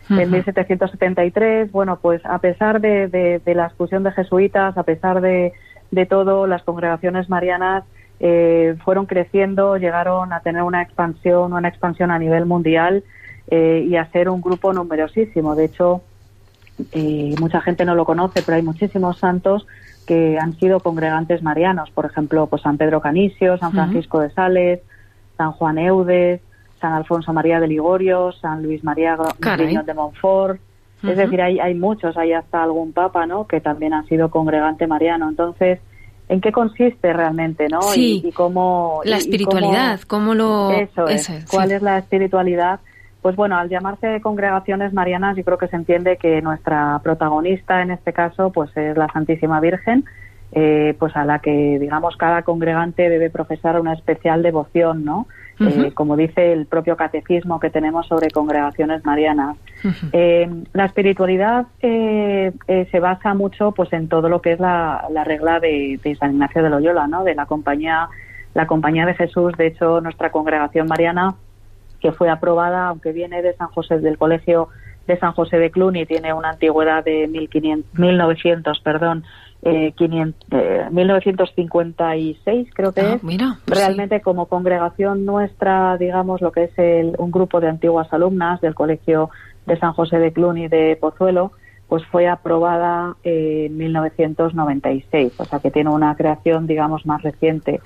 en 0.09 0.21
Ujú. 0.21 0.29
1773, 0.31 1.71
bueno, 1.71 1.99
pues 2.01 2.25
a 2.25 2.39
pesar 2.39 2.81
de, 2.81 3.07
de- 3.09 3.39
de 3.39 3.55
la 3.55 3.65
expulsión 3.67 4.03
de 4.03 4.11
jesuitas, 4.13 4.75
a 4.77 4.83
pesar 4.83 5.21
de, 5.21 5.53
de 5.91 6.05
todo, 6.05 6.47
las 6.47 6.63
congregaciones 6.63 7.29
marianas 7.29 7.83
eh, 8.19 8.75
fueron 8.83 9.05
creciendo, 9.05 9.77
llegaron 9.77 10.33
a 10.33 10.41
tener 10.41 10.63
una 10.63 10.81
expansión, 10.81 11.53
una 11.53 11.67
expansión 11.67 12.11
a 12.11 12.19
nivel 12.19 12.45
mundial 12.45 13.03
eh, 13.49 13.85
y 13.87 13.95
a 13.95 14.05
ser 14.11 14.29
un 14.29 14.41
grupo 14.41 14.73
numerosísimo. 14.73 15.55
De 15.55 15.65
hecho, 15.65 16.01
eh, 16.91 17.33
mucha 17.39 17.61
gente 17.61 17.85
no 17.85 17.95
lo 17.95 18.05
conoce, 18.05 18.41
pero 18.43 18.57
hay 18.57 18.63
muchísimos 18.63 19.17
santos 19.17 19.65
que 20.05 20.37
han 20.39 20.57
sido 20.57 20.79
congregantes 20.79 21.41
marianos. 21.43 21.91
Por 21.91 22.05
ejemplo, 22.05 22.47
pues 22.47 22.61
San 22.61 22.77
Pedro 22.77 22.99
Canisio, 22.99 23.57
San. 23.57 23.71
Francisco 23.71 24.19
de 24.19 24.31
Sales, 24.31 24.81
San 25.37 25.51
Juan 25.53 25.77
Eudes, 25.77 26.41
San 26.81 26.93
Alfonso 26.93 27.31
María 27.31 27.59
de 27.59 27.67
Ligorio, 27.67 28.31
San 28.33 28.63
Luis 28.63 28.83
María. 28.83 29.17
Griñón 29.39 29.85
de 29.85 29.93
Montfort. 29.93 30.59
Es 31.03 31.15
decir, 31.15 31.41
hay, 31.41 31.59
hay 31.59 31.75
muchos, 31.75 32.17
hay 32.17 32.33
hasta 32.33 32.61
algún 32.61 32.91
papa, 32.91 33.25
¿no? 33.25 33.47
Que 33.47 33.61
también 33.61 33.93
ha 33.93 34.03
sido 34.03 34.29
congregante 34.29 34.85
mariano. 34.85 35.29
Entonces, 35.29 35.79
¿en 36.27 36.41
qué 36.41 36.51
consiste 36.51 37.13
realmente, 37.13 37.67
no? 37.69 37.81
Sí. 37.81 38.21
Y, 38.23 38.29
y 38.29 38.31
cómo 38.31 39.01
La 39.05 39.15
y 39.15 39.19
espiritualidad, 39.19 40.01
cómo 40.01 40.35
lo... 40.35 40.71
eso 40.71 41.07
es. 41.07 41.21
ese, 41.21 41.41
sí. 41.41 41.47
¿Cuál 41.49 41.71
es 41.71 41.81
la 41.81 41.97
espiritualidad? 41.97 42.81
Pues 43.21 43.35
bueno, 43.35 43.57
al 43.57 43.69
llamarse 43.69 44.21
congregaciones 44.21 44.93
marianas, 44.93 45.37
yo 45.37 45.43
creo 45.43 45.57
que 45.57 45.67
se 45.67 45.75
entiende 45.75 46.17
que 46.17 46.41
nuestra 46.41 46.99
protagonista 47.03 47.81
en 47.81 47.91
este 47.91 48.13
caso, 48.13 48.51
pues 48.51 48.75
es 48.75 48.97
la 48.97 49.07
Santísima 49.11 49.59
Virgen 49.59 50.05
eh, 50.51 50.95
pues 50.97 51.15
a 51.15 51.25
la 51.25 51.39
que, 51.39 51.77
digamos, 51.79 52.17
cada 52.17 52.41
congregante 52.41 53.07
debe 53.07 53.29
profesar 53.29 53.79
una 53.79 53.93
especial 53.93 54.41
devoción, 54.41 55.05
¿no? 55.05 55.27
Eh, 55.59 55.91
como 55.93 56.15
dice 56.15 56.53
el 56.53 56.65
propio 56.65 56.95
catecismo 56.95 57.59
que 57.59 57.69
tenemos 57.69 58.07
sobre 58.07 58.29
congregaciones 58.31 59.03
marianas. 59.03 59.57
Eh, 60.13 60.49
la 60.73 60.85
espiritualidad 60.85 61.67
se 61.81 62.99
basa 62.99 63.33
mucho, 63.33 63.71
pues, 63.71 63.91
en 63.93 64.07
todo 64.07 64.29
lo 64.29 64.41
que 64.41 64.53
es 64.53 64.59
la, 64.59 65.07
regla 65.25 65.59
de, 65.59 65.99
San 66.19 66.31
Ignacio 66.31 66.63
de 66.63 66.69
Loyola, 66.69 67.07
¿no? 67.07 67.23
De 67.23 67.35
la 67.35 67.45
compañía, 67.45 68.07
la 68.53 68.67
compañía 68.67 69.05
de 69.05 69.15
Jesús. 69.15 69.53
De 69.57 69.67
hecho, 69.67 70.01
nuestra 70.01 70.31
congregación 70.31 70.87
mariana, 70.87 71.35
que 71.99 72.11
fue 72.11 72.29
aprobada, 72.29 72.87
aunque 72.87 73.11
viene 73.11 73.41
de 73.41 73.53
San 73.55 73.67
José 73.67 73.99
del 73.99 74.17
Colegio 74.17 74.69
de 75.07 75.17
San 75.17 75.33
José 75.33 75.57
de 75.57 75.71
Cluny, 75.71 76.05
tiene 76.05 76.33
una 76.33 76.51
antigüedad 76.51 77.03
de 77.03 77.27
1500, 77.27 77.99
1900, 77.99 78.79
perdón, 78.81 79.23
eh, 79.61 79.93
1956 80.91 82.67
eh, 82.67 82.71
creo 82.73 82.91
que 82.93 83.01
ah, 83.01 83.15
es. 83.15 83.23
Mira, 83.23 83.59
pues 83.65 83.79
Realmente 83.79 84.21
como 84.21 84.45
congregación 84.45 85.25
nuestra, 85.25 85.97
digamos, 85.97 86.41
lo 86.41 86.51
que 86.51 86.65
es 86.65 86.71
el, 86.77 87.15
un 87.17 87.31
grupo 87.31 87.59
de 87.59 87.69
antiguas 87.69 88.11
alumnas 88.13 88.61
del 88.61 88.75
Colegio 88.75 89.29
de 89.65 89.77
San 89.77 89.93
José 89.93 90.19
de 90.19 90.31
Cluny 90.31 90.67
de 90.67 90.97
Pozuelo, 90.99 91.51
pues 91.87 92.05
fue 92.05 92.27
aprobada 92.27 93.15
en 93.23 93.75
1996, 93.75 95.33
o 95.39 95.45
sea 95.45 95.59
que 95.59 95.71
tiene 95.71 95.89
una 95.89 96.15
creación, 96.15 96.67
digamos, 96.67 97.05
más 97.05 97.23
reciente. 97.23 97.81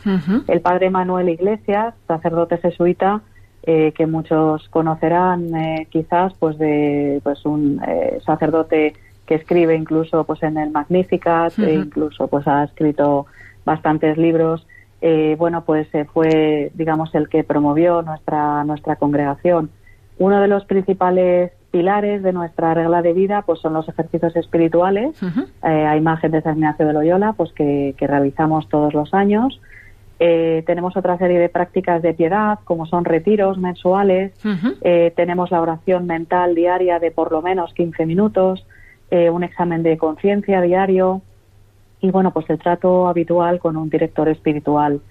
El 0.48 0.62
padre 0.62 0.90
Manuel 0.90 1.30
Iglesias, 1.30 1.96
sacerdote 2.06 2.58
jesuita, 2.58 3.22
eh, 3.66 3.94
que 3.96 4.06
muchos 4.06 4.68
conocerán 4.68 5.56
eh, 5.56 5.88
quizás, 5.90 6.34
pues 6.38 6.58
de 6.58 7.22
pues 7.24 7.46
un 7.46 7.82
eh, 7.88 8.20
sacerdote 8.26 8.94
que 9.34 9.42
escribe 9.42 9.76
incluso 9.76 10.24
pues 10.26 10.44
en 10.44 10.58
el 10.58 10.70
Magnificat, 10.70 11.58
e 11.58 11.74
incluso 11.74 12.28
pues 12.28 12.48
ha 12.48 12.64
escrito 12.64 13.26
bastantes 13.66 14.18
libros. 14.18 14.66
Eh, 15.02 15.36
bueno, 15.38 15.64
pues 15.66 15.88
eh, 15.94 16.06
fue, 16.06 16.72
digamos, 16.76 17.14
el 17.16 17.28
que 17.28 17.44
promovió 17.44 18.02
nuestra 18.04 18.64
nuestra 18.64 18.96
congregación. 18.96 19.70
Uno 20.20 20.40
de 20.40 20.48
los 20.48 20.66
principales 20.66 21.52
pilares 21.72 22.22
de 22.22 22.32
nuestra 22.32 22.76
regla 22.76 23.02
de 23.02 23.14
vida, 23.14 23.42
pues 23.42 23.60
son 23.60 23.74
los 23.74 23.90
ejercicios 23.90 24.36
espirituales, 24.36 25.16
eh, 25.64 25.68
a 25.68 25.98
imagen 25.98 26.32
de 26.32 26.42
San 26.44 26.58
Ignacio 26.58 26.86
de 26.86 26.94
Loyola, 26.94 27.34
pues 27.34 27.52
que, 27.54 27.96
que 27.98 28.06
realizamos 28.06 28.70
todos 28.70 28.94
los 28.94 29.14
años. 29.14 29.60
Eh, 30.20 30.64
tenemos 30.66 30.96
otra 30.96 31.18
serie 31.18 31.40
de 31.40 31.50
prácticas 31.50 32.02
de 32.02 32.14
piedad, 32.14 32.60
como 32.64 32.86
son 32.86 33.04
retiros 33.04 33.58
mensuales. 33.58 34.32
eh, 34.82 35.12
tenemos 35.16 35.52
la 35.52 35.62
oración 35.62 36.06
mental 36.06 36.56
diaria 36.56 37.00
de 37.00 37.12
por 37.12 37.32
lo 37.32 37.42
menos 37.42 37.74
15 37.74 38.06
minutos. 38.06 38.66
Eh, 39.12 39.30
un 39.30 39.44
examen 39.44 39.84
de 39.84 39.98
conciencia 39.98 40.62
diario 40.62 41.22
y 42.02 42.10
bueno, 42.12 42.32
pues 42.32 42.50
el 42.50 42.58
trato 42.60 43.08
habitual 43.08 43.60
con 43.60 43.78
un 43.78 43.90
director 43.90 44.28
espiritual. 44.28 45.02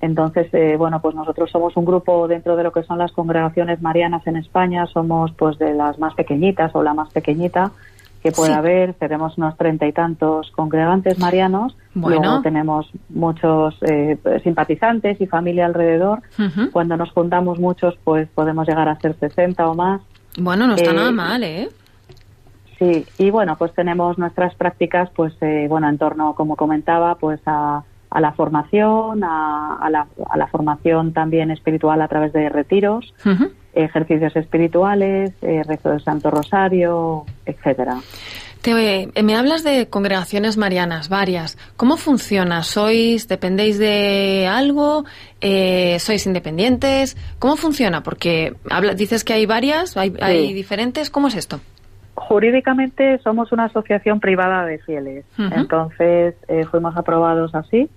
Entonces, 0.00 0.48
eh, 0.52 0.74
bueno, 0.76 1.00
pues 1.00 1.14
nosotros 1.14 1.50
somos 1.50 1.76
un 1.76 1.84
grupo 1.86 2.28
dentro 2.28 2.56
de 2.56 2.62
lo 2.64 2.72
que 2.72 2.82
son 2.82 2.98
las 2.98 3.12
congregaciones 3.12 3.80
marianas 3.80 4.26
en 4.26 4.36
España, 4.36 4.86
somos 4.86 5.32
pues 5.38 5.56
de 5.58 5.72
las 5.72 5.98
más 5.98 6.14
pequeñitas 6.14 6.74
o 6.74 6.82
la 6.82 6.92
más 6.94 7.10
pequeñita 7.10 7.70
que 8.22 8.32
pueda 8.32 8.52
Sí. 8.54 8.58
haber, 8.58 8.94
tenemos 8.94 9.36
unos 9.38 9.56
treinta 9.56 9.86
y 9.86 9.92
tantos 9.92 10.50
congregantes 10.50 11.18
marianos, 11.18 11.76
Bueno. 11.94 12.20
luego 12.20 12.42
tenemos 12.42 12.90
muchos 13.10 13.76
eh, 13.82 14.18
simpatizantes 14.42 15.20
y 15.20 15.26
familia 15.26 15.66
alrededor. 15.66 16.20
Cuando 16.72 16.96
nos 16.96 17.10
juntamos 17.12 17.58
muchos, 17.58 17.94
pues 18.02 18.28
podemos 18.34 18.66
llegar 18.66 18.88
a 18.88 18.98
ser 19.00 19.14
60 19.18 19.68
o 19.68 19.74
más. 19.74 20.00
Bueno, 20.38 20.66
no 20.66 20.74
está 20.74 20.90
Eh, 20.90 20.94
nada 20.94 21.12
mal, 21.12 21.42
¿eh? 21.44 21.68
Sí, 22.84 23.06
y 23.18 23.30
bueno, 23.30 23.56
pues 23.56 23.72
tenemos 23.74 24.18
nuestras 24.18 24.54
prácticas, 24.54 25.08
pues 25.16 25.32
eh, 25.40 25.66
bueno, 25.68 25.88
en 25.88 25.96
torno, 25.98 26.34
como 26.34 26.56
comentaba, 26.56 27.14
pues 27.14 27.40
a, 27.46 27.82
a 28.10 28.20
la 28.20 28.32
formación, 28.32 29.24
a, 29.24 29.76
a 29.76 29.90
la, 29.90 30.06
a 30.28 30.36
la 30.36 30.46
formación 30.48 31.12
también 31.12 31.50
espiritual 31.50 32.02
a 32.02 32.08
través 32.08 32.32
de 32.32 32.48
retiros, 32.48 33.14
ejercicios 33.74 34.36
espirituales, 34.36 35.32
eh, 35.42 35.62
rezo 35.64 35.90
del 35.90 36.02
Santo 36.04 36.30
Rosario, 36.30 37.24
etcétera. 37.46 37.96
Te- 38.60 39.02
eh, 39.14 39.22
me 39.22 39.36
hablas 39.36 39.62
de 39.64 39.88
congregaciones 39.88 40.56
marianas, 40.56 41.08
varias. 41.08 41.58
¿Cómo 41.76 41.96
funciona? 41.96 42.62
¿Sois, 42.62 43.28
dependéis 43.28 43.78
de 43.78 44.46
algo? 44.50 45.04
Eh, 45.40 45.98
¿Sois 46.00 46.26
independientes? 46.26 47.16
¿Cómo 47.38 47.56
funciona? 47.56 48.02
Porque 48.02 48.54
habla- 48.70 48.94
dices 48.94 49.22
que 49.24 49.32
hay 49.34 49.44
varias, 49.46 49.96
hay, 49.96 50.14
hay 50.20 50.52
diferentes. 50.54 51.10
¿Cómo 51.10 51.28
es 51.28 51.34
esto? 51.36 51.60
Jurídicamente 52.14 53.18
somos 53.18 53.50
una 53.52 53.64
asociación 53.64 54.20
privada 54.20 54.64
de 54.64 54.78
fieles, 54.78 55.24
entonces 55.38 56.34
eh, 56.48 56.64
fuimos 56.70 56.96
aprobados 56.96 57.54
así. 57.54 57.88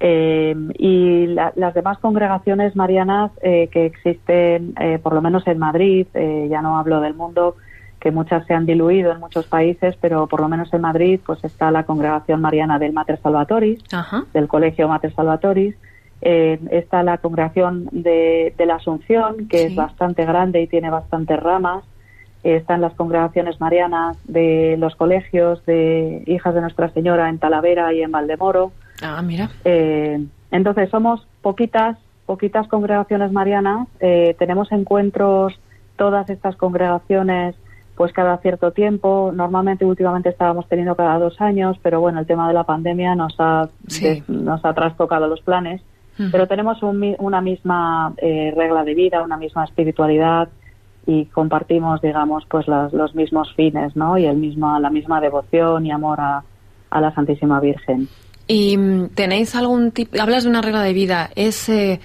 Eh, 0.00 0.56
y 0.76 1.26
la- 1.28 1.52
las 1.54 1.72
demás 1.72 1.98
congregaciones 1.98 2.74
marianas 2.74 3.30
eh, 3.42 3.68
que 3.68 3.86
existen, 3.86 4.74
eh, 4.80 4.98
por 5.00 5.14
lo 5.14 5.22
menos 5.22 5.46
en 5.46 5.58
Madrid, 5.58 6.06
eh, 6.14 6.48
ya 6.50 6.62
no 6.62 6.78
hablo 6.78 7.00
del 7.00 7.14
mundo, 7.14 7.56
que 8.00 8.10
muchas 8.10 8.44
se 8.46 8.52
han 8.54 8.66
diluido 8.66 9.12
en 9.12 9.20
muchos 9.20 9.46
países, 9.46 9.96
pero 10.00 10.26
por 10.26 10.40
lo 10.40 10.48
menos 10.48 10.74
en 10.74 10.80
Madrid 10.82 11.20
pues 11.24 11.42
está 11.44 11.70
la 11.70 11.84
congregación 11.84 12.40
mariana 12.40 12.78
del 12.78 12.92
Mater 12.92 13.18
Salvatoris, 13.22 13.78
Ajá. 13.92 14.24
del 14.34 14.48
Colegio 14.48 14.88
Mater 14.88 15.14
Salvatoris. 15.14 15.74
Eh, 16.20 16.58
está 16.70 17.02
la 17.02 17.18
congregación 17.18 17.88
de, 17.92 18.52
de 18.58 18.66
la 18.66 18.74
Asunción, 18.76 19.46
que 19.48 19.58
Sí. 19.58 19.64
es 19.66 19.76
bastante 19.76 20.24
grande 20.24 20.60
y 20.60 20.66
tiene 20.66 20.90
bastantes 20.90 21.38
ramas. 21.40 21.84
Están 22.44 22.80
las 22.82 22.94
congregaciones 22.94 23.58
marianas 23.60 24.16
de 24.24 24.76
los 24.78 24.94
colegios 24.96 25.64
de 25.66 26.22
Hijas 26.26 26.54
de 26.54 26.60
Nuestra 26.60 26.90
Señora 26.90 27.28
en 27.30 27.38
Talavera 27.38 27.92
y 27.92 28.02
en 28.02 28.12
Valdemoro. 28.12 28.70
Ah, 29.02 29.22
mira. 29.22 29.50
Eh, 29.64 30.22
entonces 30.50 30.90
somos 30.90 31.26
poquitas, 31.42 31.96
poquitas 32.26 32.68
congregaciones 32.68 33.32
marianas. 33.32 33.88
Eh, 34.00 34.36
tenemos 34.38 34.70
encuentros 34.72 35.58
todas 35.96 36.28
estas 36.30 36.54
congregaciones 36.56 37.56
pues 37.96 38.12
cada 38.12 38.36
cierto 38.38 38.72
tiempo. 38.72 39.30
Normalmente 39.34 39.84
últimamente 39.84 40.28
estábamos 40.28 40.68
teniendo 40.68 40.96
cada 40.96 41.18
dos 41.18 41.40
años, 41.40 41.78
pero 41.82 42.00
bueno, 42.00 42.18
el 42.20 42.26
tema 42.26 42.46
de 42.48 42.54
la 42.54 42.64
pandemia 42.64 43.14
nos 43.14 43.34
ha, 43.38 43.68
Sí. 43.86 44.04
des- 44.04 44.28
nos 44.28 44.64
ha 44.64 44.74
trastocado 44.74 45.28
los 45.28 45.40
planes. 45.42 45.80
Pero 46.30 46.46
tenemos 46.46 46.80
un 46.84 47.16
una 47.18 47.40
misma 47.40 48.12
eh, 48.18 48.52
regla 48.56 48.84
de 48.84 48.94
vida, 48.94 49.22
una 49.22 49.36
misma 49.36 49.64
espiritualidad 49.64 50.48
y 51.06 51.26
compartimos, 51.26 52.00
digamos, 52.00 52.44
pues 52.48 52.66
las- 52.68 52.92
los 52.92 53.14
mismos 53.14 53.52
fines, 53.54 53.94
¿no? 53.96 54.16
Y 54.18 54.26
el 54.26 54.36
mismo, 54.36 54.78
la 54.78 54.90
misma 54.90 55.20
devoción 55.20 55.84
y 55.86 55.90
amor 55.92 56.20
a, 56.20 56.42
a 56.90 57.00
la 57.00 57.14
Santísima 57.14 57.60
Virgen. 57.60 58.08
¿Y 58.46 58.76
mm, 58.76 59.08
tenéis 59.14 59.54
algún 59.54 59.90
tipo, 59.90 60.20
hablas 60.20 60.44
de 60.44 60.50
una 60.50 60.62
regla 60.62 60.82
de 60.82 60.92
vida, 60.92 61.30
¿es, 61.34 61.68
eh, 61.68 62.00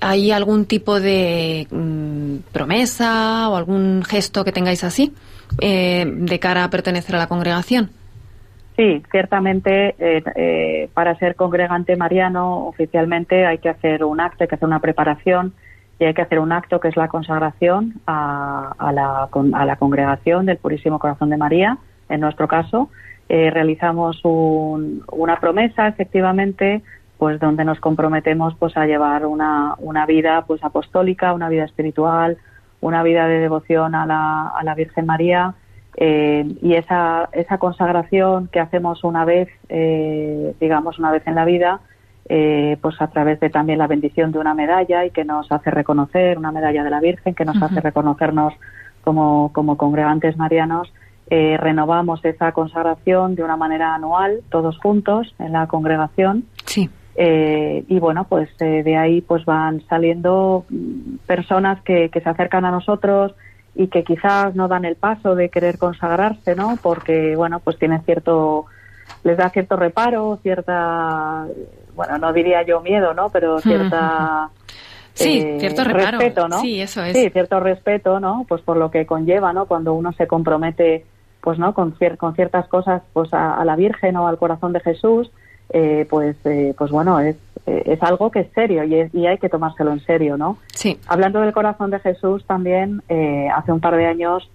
hay 0.00 0.30
algún 0.32 0.66
tipo 0.66 1.00
de 1.00 1.66
mm, 1.70 2.50
promesa 2.52 3.48
o 3.48 3.56
algún 3.56 4.02
gesto 4.04 4.44
que 4.44 4.52
tengáis 4.52 4.84
así 4.84 5.12
eh, 5.60 6.04
de 6.06 6.38
cara 6.38 6.64
a 6.64 6.70
pertenecer 6.70 7.14
a 7.16 7.18
la 7.18 7.26
congregación? 7.28 7.90
Sí, 8.76 9.02
ciertamente 9.10 9.94
eh, 9.98 10.22
eh, 10.34 10.88
para 10.94 11.14
ser 11.18 11.36
congregante 11.36 11.94
mariano 11.96 12.66
oficialmente 12.66 13.44
hay 13.46 13.58
que 13.58 13.68
hacer 13.68 14.02
un 14.02 14.18
acto, 14.20 14.44
hay 14.44 14.48
que 14.48 14.54
hacer 14.54 14.66
una 14.66 14.80
preparación 14.80 15.52
hay 16.04 16.14
que 16.14 16.22
hacer 16.22 16.38
un 16.38 16.52
acto 16.52 16.80
que 16.80 16.88
es 16.88 16.96
la 16.96 17.08
consagración 17.08 17.94
a, 18.06 18.72
a 18.78 18.92
la, 18.92 19.28
a 19.54 19.64
la 19.66 19.76
congregación 19.76 20.46
del 20.46 20.56
Purísimo 20.58 20.98
Corazón 20.98 21.30
de 21.30 21.36
María. 21.36 21.78
En 22.08 22.20
nuestro 22.20 22.48
caso, 22.48 22.90
eh, 23.28 23.50
realizamos 23.50 24.20
un- 24.24 25.02
una 25.12 25.36
promesa, 25.40 25.88
efectivamente, 25.88 26.82
pues 27.18 27.38
donde 27.38 27.64
nos 27.64 27.78
comprometemos 27.80 28.54
pues 28.58 28.76
a 28.76 28.84
llevar 28.86 29.26
una, 29.26 29.74
una 29.78 30.06
vida 30.06 30.44
pues 30.46 30.62
apostólica, 30.64 31.32
una 31.32 31.48
vida 31.48 31.64
espiritual, 31.64 32.36
una 32.80 33.02
vida 33.04 33.28
de 33.28 33.38
devoción 33.38 33.94
a 33.94 34.06
la, 34.06 34.48
a 34.48 34.64
la 34.64 34.74
Virgen 34.74 35.06
María 35.06 35.54
eh, 35.96 36.44
y 36.60 36.74
esa, 36.74 37.28
esa 37.32 37.58
consagración 37.58 38.48
que 38.48 38.58
hacemos 38.60 39.04
una 39.04 39.24
vez, 39.24 39.48
eh, 39.68 40.54
digamos 40.60 40.98
una 40.98 41.12
vez 41.12 41.24
en 41.26 41.34
la 41.36 41.44
vida, 41.44 41.80
eh, 42.28 42.76
pues 42.80 43.00
a 43.00 43.08
través 43.08 43.40
de 43.40 43.50
también 43.50 43.78
la 43.78 43.86
bendición 43.86 44.32
de 44.32 44.38
una 44.38 44.54
medalla 44.54 45.04
y 45.04 45.10
que 45.10 45.24
nos 45.24 45.50
hace 45.50 45.70
reconocer, 45.70 46.38
una 46.38 46.52
medalla 46.52 46.84
de 46.84 46.90
la 46.90 47.00
Virgen 47.00 47.34
que 47.34 47.44
nos 47.44 47.60
hace 47.62 47.80
reconocernos 47.80 48.54
como, 49.02 49.52
como 49.52 49.76
congregantes 49.76 50.36
marianos, 50.36 50.92
eh, 51.28 51.56
renovamos 51.58 52.24
esa 52.24 52.52
consagración 52.52 53.34
de 53.34 53.42
una 53.42 53.56
manera 53.56 53.94
anual, 53.94 54.40
todos 54.50 54.78
juntos 54.78 55.34
en 55.38 55.52
la 55.52 55.66
congregación. 55.66 56.44
Sí. 56.66 56.90
Eh, 57.14 57.84
y 57.88 57.98
bueno, 57.98 58.24
pues 58.28 58.48
eh, 58.60 58.82
de 58.82 58.96
ahí 58.96 59.20
pues 59.20 59.44
van 59.44 59.82
saliendo 59.88 60.64
personas 61.26 61.82
que, 61.82 62.08
que 62.08 62.20
se 62.20 62.28
acercan 62.28 62.64
a 62.64 62.70
nosotros 62.70 63.34
y 63.74 63.88
que 63.88 64.04
quizás 64.04 64.54
no 64.54 64.68
dan 64.68 64.84
el 64.84 64.96
paso 64.96 65.34
de 65.34 65.48
querer 65.48 65.78
consagrarse, 65.78 66.54
¿no? 66.54 66.76
Porque, 66.82 67.36
bueno, 67.36 67.60
pues 67.60 67.78
tienen 67.78 68.02
cierto, 68.02 68.66
les 69.24 69.36
da 69.36 69.48
cierto 69.50 69.76
reparo, 69.76 70.38
cierta, 70.42 71.46
bueno, 71.94 72.18
no 72.18 72.32
diría 72.32 72.62
yo 72.62 72.80
miedo, 72.80 73.14
¿no? 73.14 73.30
Pero 73.30 73.58
cierta... 73.60 74.48
Sí, 75.14 75.40
eh, 75.40 75.56
cierto 75.60 75.84
reparo. 75.84 76.18
Respeto, 76.18 76.48
¿no? 76.48 76.58
Sí, 76.60 76.80
eso 76.80 77.02
es. 77.04 77.12
Sí, 77.14 77.28
cierto 77.30 77.60
respeto, 77.60 78.18
¿no? 78.18 78.46
Pues 78.48 78.62
por 78.62 78.78
lo 78.78 78.90
que 78.90 79.04
conlleva, 79.04 79.52
¿no? 79.52 79.66
Cuando 79.66 79.92
uno 79.92 80.12
se 80.12 80.26
compromete, 80.26 81.04
pues, 81.42 81.58
¿no? 81.58 81.74
Con, 81.74 81.94
cier- 81.98 82.16
con 82.16 82.34
ciertas 82.34 82.66
cosas, 82.68 83.02
pues 83.12 83.32
a, 83.34 83.54
a 83.54 83.64
la 83.66 83.76
Virgen 83.76 84.16
o 84.16 84.26
al 84.26 84.38
corazón 84.38 84.72
de 84.72 84.80
Jesús, 84.80 85.30
eh, 85.68 86.06
pues, 86.08 86.36
eh, 86.46 86.74
pues 86.78 86.90
bueno, 86.90 87.20
es, 87.20 87.36
es 87.66 88.02
algo 88.02 88.30
que 88.30 88.40
es 88.40 88.52
serio 88.54 88.84
y, 88.84 88.94
es- 88.94 89.14
y 89.14 89.26
hay 89.26 89.36
que 89.36 89.50
tomárselo 89.50 89.92
en 89.92 90.00
serio, 90.00 90.38
¿no? 90.38 90.56
Sí. 90.74 90.98
Hablando 91.06 91.40
del 91.42 91.52
corazón 91.52 91.90
de 91.90 91.98
Jesús, 92.00 92.46
también 92.46 93.02
eh, 93.10 93.48
hace 93.54 93.70
un 93.70 93.80
par 93.80 93.96
de 93.96 94.06
años, 94.06 94.48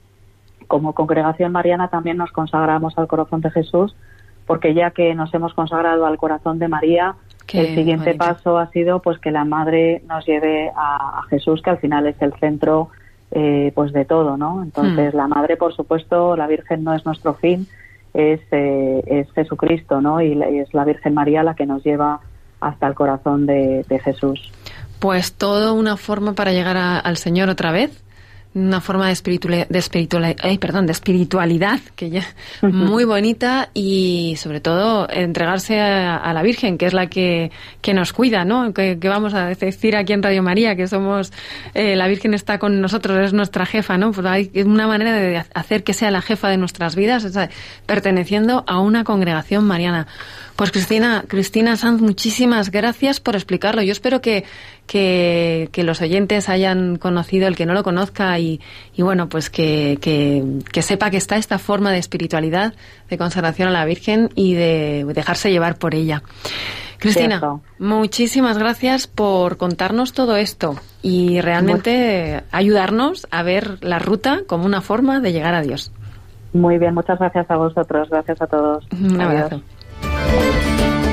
como 0.68 0.94
congregación 0.94 1.52
mariana, 1.52 1.90
también 1.90 2.18
nos 2.18 2.32
consagramos 2.32 2.98
al 2.98 3.08
corazón 3.08 3.42
de 3.42 3.52
Jesús, 3.52 3.96
porque 4.48 4.74
ya 4.74 4.90
que 4.92 5.14
nos 5.14 5.32
hemos 5.36 5.54
consagrado 5.54 6.06
al 6.08 6.18
corazón 6.18 6.58
de 6.58 6.68
María, 6.68 7.16
Qué 7.48 7.62
el 7.62 7.76
siguiente 7.76 8.14
bonito. 8.14 8.26
paso 8.26 8.58
ha 8.60 8.70
sido 8.72 9.00
pues 9.02 9.18
que 9.20 9.32
la 9.32 9.46
madre 9.46 10.04
nos 10.08 10.26
lleve 10.28 10.70
a, 10.76 11.20
a 11.20 11.24
Jesús, 11.30 11.62
que 11.64 11.70
al 11.72 11.80
final 11.80 12.06
es 12.06 12.22
el 12.22 12.34
centro 12.40 12.90
eh, 13.32 13.72
pues 13.74 13.92
de 13.94 14.06
todo, 14.06 14.38
¿no? 14.38 14.62
Entonces 14.64 15.14
Hmm. 15.14 15.18
la 15.18 15.28
madre, 15.28 15.58
por 15.58 15.74
supuesto, 15.76 16.36
la 16.38 16.46
Virgen 16.48 16.84
no 16.84 16.94
es 16.94 17.06
nuestro 17.06 17.34
fin, 17.36 17.66
es, 18.14 18.40
eh, 18.52 19.02
es 19.08 19.32
Jesucristo, 19.34 20.02
¿no? 20.02 20.22
Y, 20.22 20.32
es 20.60 20.74
la 20.74 20.84
Virgen 20.86 21.14
María 21.14 21.42
la 21.44 21.56
que 21.56 21.66
nos 21.66 21.84
lleva 21.84 22.20
hasta 22.60 22.88
el 22.88 22.96
corazón 22.96 23.46
de, 23.46 23.86
de 23.88 24.00
Jesús. 24.00 24.52
Pues 25.00 25.34
todo 25.34 25.74
una 25.74 25.96
forma 25.98 26.34
para 26.34 26.52
llegar 26.52 26.76
a- 26.78 27.00
al 27.00 27.18
Señor 27.18 27.50
otra 27.50 27.72
vez, 27.72 28.04
una 28.58 28.82
forma 28.82 29.08
de, 29.08 29.14
espiritualidad, 29.14 29.68
de, 29.70 29.80
espirituali- 29.80 30.36
ay, 30.42 30.58
perdón, 30.58 30.86
de 30.86 30.92
espiritualidad 30.92 31.80
que 31.96 32.10
ya 32.10 32.26
muy 32.62 33.04
bonita 33.06 33.70
y 33.74 34.36
sobre 34.38 34.60
todo 34.60 35.08
entregarse 35.10 35.80
a, 35.80 36.18
a 36.18 36.34
la 36.34 36.42
Virgen, 36.44 36.78
que 36.78 36.86
es 36.88 36.94
la 36.94 37.08
que, 37.08 37.52
que 37.82 37.94
nos 37.94 38.14
cuida, 38.14 38.46
¿no? 38.46 38.74
Que, 38.74 38.98
que 39.00 39.10
vamos 39.10 39.34
a 39.34 39.48
decir 39.48 39.96
aquí 39.96 40.14
en 40.14 40.24
Radio 40.24 40.44
María, 40.44 40.76
que 40.76 40.88
somos, 40.88 41.32
eh, 41.74 41.96
la 41.96 42.08
Virgen 42.08 42.34
está 42.34 42.60
con 42.60 42.82
nosotros, 42.82 43.18
es 43.26 43.34
nuestra 43.34 43.66
jefa, 43.66 43.98
¿no? 43.98 44.12
Pues 44.12 44.26
hay 44.26 44.52
una 44.66 44.88
manera 44.88 45.14
de 45.14 45.44
hacer 45.54 45.84
que 45.84 45.94
sea 45.94 46.12
la 46.12 46.22
jefa 46.22 46.50
de 46.50 46.58
nuestras 46.58 46.96
vidas, 46.96 47.24
o 47.26 47.30
sea, 47.30 47.50
perteneciendo 47.86 48.64
a 48.68 48.80
una 48.80 49.04
congregación 49.04 49.66
mariana. 49.66 50.08
Pues 50.58 50.72
Cristina, 50.72 51.24
Cristina 51.28 51.76
Sanz, 51.76 52.02
muchísimas 52.02 52.72
gracias 52.72 53.20
por 53.20 53.36
explicarlo. 53.36 53.84
Yo 53.84 53.92
espero 53.92 54.22
que, 54.22 54.44
que, 54.88 55.70
que 55.72 55.84
los 55.84 56.02
oyentes 56.02 56.50
hayan 56.50 56.96
conocido 56.96 57.48
el 57.48 57.56
que 57.56 57.68
no 57.68 57.76
lo 57.76 57.84
conozca 57.84 58.40
y, 58.40 58.60
y 58.96 59.04
bueno, 59.04 59.30
pues 59.30 59.52
que, 59.52 60.00
que, 60.02 60.44
que 60.74 60.82
sepa 60.82 61.12
que 61.12 61.18
está 61.18 61.36
esta 61.36 61.60
forma 61.60 61.92
de 61.92 62.00
espiritualidad, 62.00 62.74
de 63.08 63.18
consagración 63.20 63.68
a 63.68 63.72
la 63.72 63.86
Virgen 63.86 64.30
y 64.34 64.56
de 64.56 65.06
dejarse 65.14 65.52
llevar 65.52 65.78
por 65.78 65.94
ella. 65.94 66.24
Cristina, 66.98 67.38
Cierto. 67.38 67.62
muchísimas 67.78 68.58
gracias 68.58 69.06
por 69.06 69.58
contarnos 69.58 70.14
todo 70.14 70.38
esto 70.38 70.76
y 71.04 71.40
realmente 71.40 72.42
ayudarnos 72.52 73.28
a 73.30 73.44
ver 73.44 73.78
la 73.84 74.00
ruta 74.00 74.40
como 74.48 74.66
una 74.66 74.82
forma 74.82 75.20
de 75.20 75.34
llegar 75.34 75.54
a 75.54 75.62
Dios. 75.62 75.92
Muy 76.54 76.80
bien, 76.80 76.96
muchas 76.96 77.20
gracias 77.20 77.46
a 77.52 77.58
vosotros, 77.58 78.10
gracias 78.10 78.42
a 78.42 78.48
todos. 78.48 78.88
Un 78.92 79.22
Adiós. 79.22 79.62
Abrazo. 80.28 81.07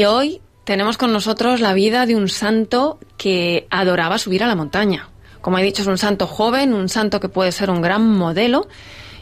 Y 0.00 0.06
hoy 0.06 0.40
tenemos 0.64 0.96
con 0.96 1.12
nosotros 1.12 1.60
la 1.60 1.74
vida 1.74 2.06
de 2.06 2.16
un 2.16 2.30
santo 2.30 2.98
que 3.18 3.66
adoraba 3.68 4.16
subir 4.16 4.42
a 4.42 4.46
la 4.46 4.54
montaña. 4.54 5.10
Como 5.42 5.58
he 5.58 5.62
dicho, 5.62 5.82
es 5.82 5.88
un 5.88 5.98
santo 5.98 6.26
joven, 6.26 6.72
un 6.72 6.88
santo 6.88 7.20
que 7.20 7.28
puede 7.28 7.52
ser 7.52 7.68
un 7.68 7.82
gran 7.82 8.08
modelo 8.08 8.66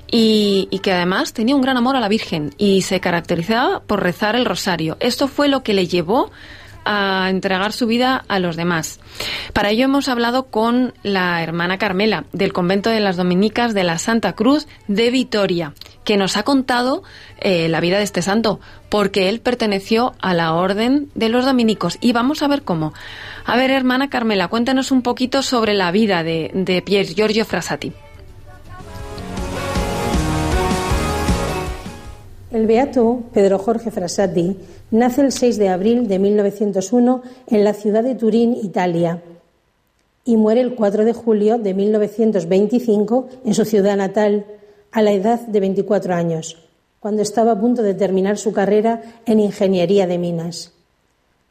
y, 0.08 0.68
y 0.70 0.78
que 0.78 0.92
además 0.92 1.32
tenía 1.32 1.56
un 1.56 1.62
gran 1.62 1.76
amor 1.76 1.96
a 1.96 2.00
la 2.00 2.06
Virgen 2.06 2.54
y 2.58 2.82
se 2.82 3.00
caracterizaba 3.00 3.80
por 3.80 4.04
rezar 4.04 4.36
el 4.36 4.44
rosario. 4.44 4.96
Esto 5.00 5.26
fue 5.26 5.48
lo 5.48 5.64
que 5.64 5.74
le 5.74 5.88
llevó 5.88 6.30
a 6.84 7.28
entregar 7.28 7.72
su 7.72 7.88
vida 7.88 8.24
a 8.28 8.38
los 8.38 8.54
demás. 8.54 9.00
Para 9.52 9.70
ello 9.70 9.84
hemos 9.84 10.08
hablado 10.08 10.44
con 10.44 10.94
la 11.02 11.42
hermana 11.42 11.78
Carmela 11.78 12.24
del 12.32 12.52
convento 12.52 12.88
de 12.88 13.00
las 13.00 13.16
Dominicas 13.16 13.74
de 13.74 13.82
la 13.82 13.98
Santa 13.98 14.34
Cruz 14.34 14.68
de 14.86 15.10
Vitoria, 15.10 15.74
que 16.08 16.16
nos 16.16 16.38
ha 16.38 16.42
contado 16.42 17.02
eh, 17.38 17.68
la 17.68 17.80
vida 17.80 17.98
de 17.98 18.04
este 18.04 18.22
santo, 18.22 18.60
porque 18.88 19.28
él 19.28 19.40
perteneció 19.40 20.14
a 20.22 20.32
la 20.32 20.54
orden 20.54 21.10
de 21.14 21.28
los 21.28 21.44
dominicos. 21.44 21.98
Y 22.00 22.14
vamos 22.14 22.42
a 22.42 22.48
ver 22.48 22.62
cómo. 22.62 22.94
A 23.44 23.58
ver, 23.58 23.70
hermana 23.70 24.08
Carmela, 24.08 24.48
cuéntanos 24.48 24.90
un 24.90 25.02
poquito 25.02 25.42
sobre 25.42 25.74
la 25.74 25.90
vida 25.90 26.22
de, 26.22 26.50
de 26.54 26.80
Pier 26.80 27.04
Giorgio 27.04 27.44
Frassati. 27.44 27.92
El 32.52 32.66
beato 32.66 33.24
Pedro 33.34 33.58
Jorge 33.58 33.90
Frassati 33.90 34.56
nace 34.90 35.20
el 35.20 35.30
6 35.30 35.58
de 35.58 35.68
abril 35.68 36.08
de 36.08 36.18
1901 36.18 37.22
en 37.48 37.64
la 37.64 37.74
ciudad 37.74 38.02
de 38.02 38.14
Turín, 38.14 38.56
Italia, 38.62 39.22
y 40.24 40.38
muere 40.38 40.62
el 40.62 40.74
4 40.74 41.04
de 41.04 41.12
julio 41.12 41.58
de 41.58 41.74
1925 41.74 43.28
en 43.44 43.52
su 43.52 43.66
ciudad 43.66 43.98
natal, 43.98 44.46
a 44.92 45.02
la 45.02 45.12
edad 45.12 45.40
de 45.40 45.60
24 45.60 46.14
años, 46.14 46.56
cuando 47.00 47.22
estaba 47.22 47.52
a 47.52 47.60
punto 47.60 47.82
de 47.82 47.94
terminar 47.94 48.38
su 48.38 48.52
carrera 48.52 49.02
en 49.26 49.40
ingeniería 49.40 50.06
de 50.06 50.18
minas. 50.18 50.72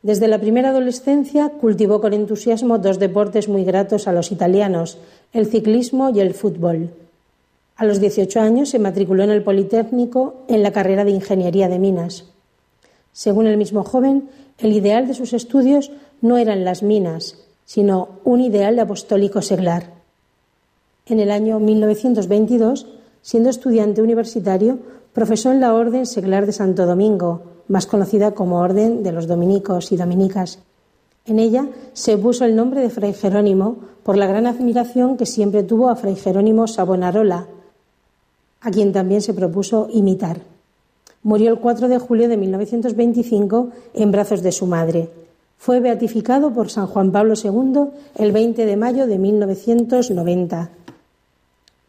Desde 0.03 0.27
la 0.27 0.39
primera 0.39 0.69
adolescencia 0.69 1.49
cultivó 1.49 2.01
con 2.01 2.13
entusiasmo 2.13 2.77
dos 2.77 2.99
deportes 2.99 3.49
muy 3.49 3.63
gratos 3.63 4.07
a 4.07 4.13
los 4.13 4.31
italianos, 4.31 4.97
el 5.33 5.47
ciclismo 5.47 6.11
y 6.13 6.19
el 6.19 6.33
fútbol. 6.33 6.91
A 7.75 7.85
los 7.85 7.99
18 7.99 8.39
años 8.39 8.69
se 8.69 8.79
matriculó 8.79 9.23
en 9.23 9.31
el 9.31 9.43
Politécnico 9.43 10.43
en 10.47 10.63
la 10.63 10.71
carrera 10.71 11.03
de 11.05 11.11
Ingeniería 11.11 11.69
de 11.69 11.79
Minas. 11.79 12.25
Según 13.11 13.47
el 13.47 13.57
mismo 13.57 13.83
joven, 13.83 14.29
el 14.59 14.73
ideal 14.73 15.07
de 15.07 15.13
sus 15.13 15.33
estudios 15.33 15.91
no 16.21 16.37
eran 16.37 16.63
las 16.63 16.83
minas, 16.83 17.35
sino 17.65 18.09
un 18.23 18.41
ideal 18.41 18.79
apostólico 18.79 19.41
seglar. 19.41 19.91
En 21.05 21.19
el 21.19 21.31
año 21.31 21.59
1922, 21.59 22.87
siendo 23.27 23.49
estudiante 23.49 24.01
universitario, 24.01 24.79
profesó 25.11 25.51
en 25.51 25.59
la 25.59 25.73
Orden 25.73 26.05
Seglar 26.05 26.45
de 26.45 26.53
Santo 26.53 26.85
Domingo, 26.85 27.41
más 27.67 27.85
conocida 27.85 28.31
como 28.31 28.61
Orden 28.61 29.03
de 29.03 29.11
los 29.11 29.27
Dominicos 29.27 29.91
y 29.91 29.97
Dominicas. 29.97 30.59
En 31.25 31.37
ella 31.37 31.67
se 31.91 32.17
puso 32.17 32.45
el 32.45 32.55
nombre 32.55 32.79
de 32.79 32.89
Fray 32.89 33.13
Jerónimo 33.13 33.79
por 34.03 34.15
la 34.15 34.27
gran 34.27 34.47
admiración 34.47 35.17
que 35.17 35.25
siempre 35.25 35.63
tuvo 35.63 35.89
a 35.89 35.97
Fray 35.97 36.15
Jerónimo 36.15 36.67
Savonarola, 36.67 37.47
a 38.61 38.71
quien 38.71 38.93
también 38.93 39.21
se 39.21 39.33
propuso 39.33 39.89
imitar. 39.91 40.39
Murió 41.21 41.51
el 41.51 41.59
4 41.59 41.89
de 41.89 41.99
julio 41.99 42.29
de 42.29 42.37
1925 42.37 43.71
en 43.93 44.09
brazos 44.09 44.41
de 44.41 44.53
su 44.53 44.67
madre. 44.67 45.09
Fue 45.57 45.81
beatificado 45.81 46.53
por 46.53 46.69
San 46.69 46.87
Juan 46.87 47.11
Pablo 47.11 47.33
II 47.35 47.89
el 48.15 48.31
20 48.31 48.65
de 48.65 48.77
mayo 48.77 49.05
de 49.05 49.17
1990. 49.17 50.76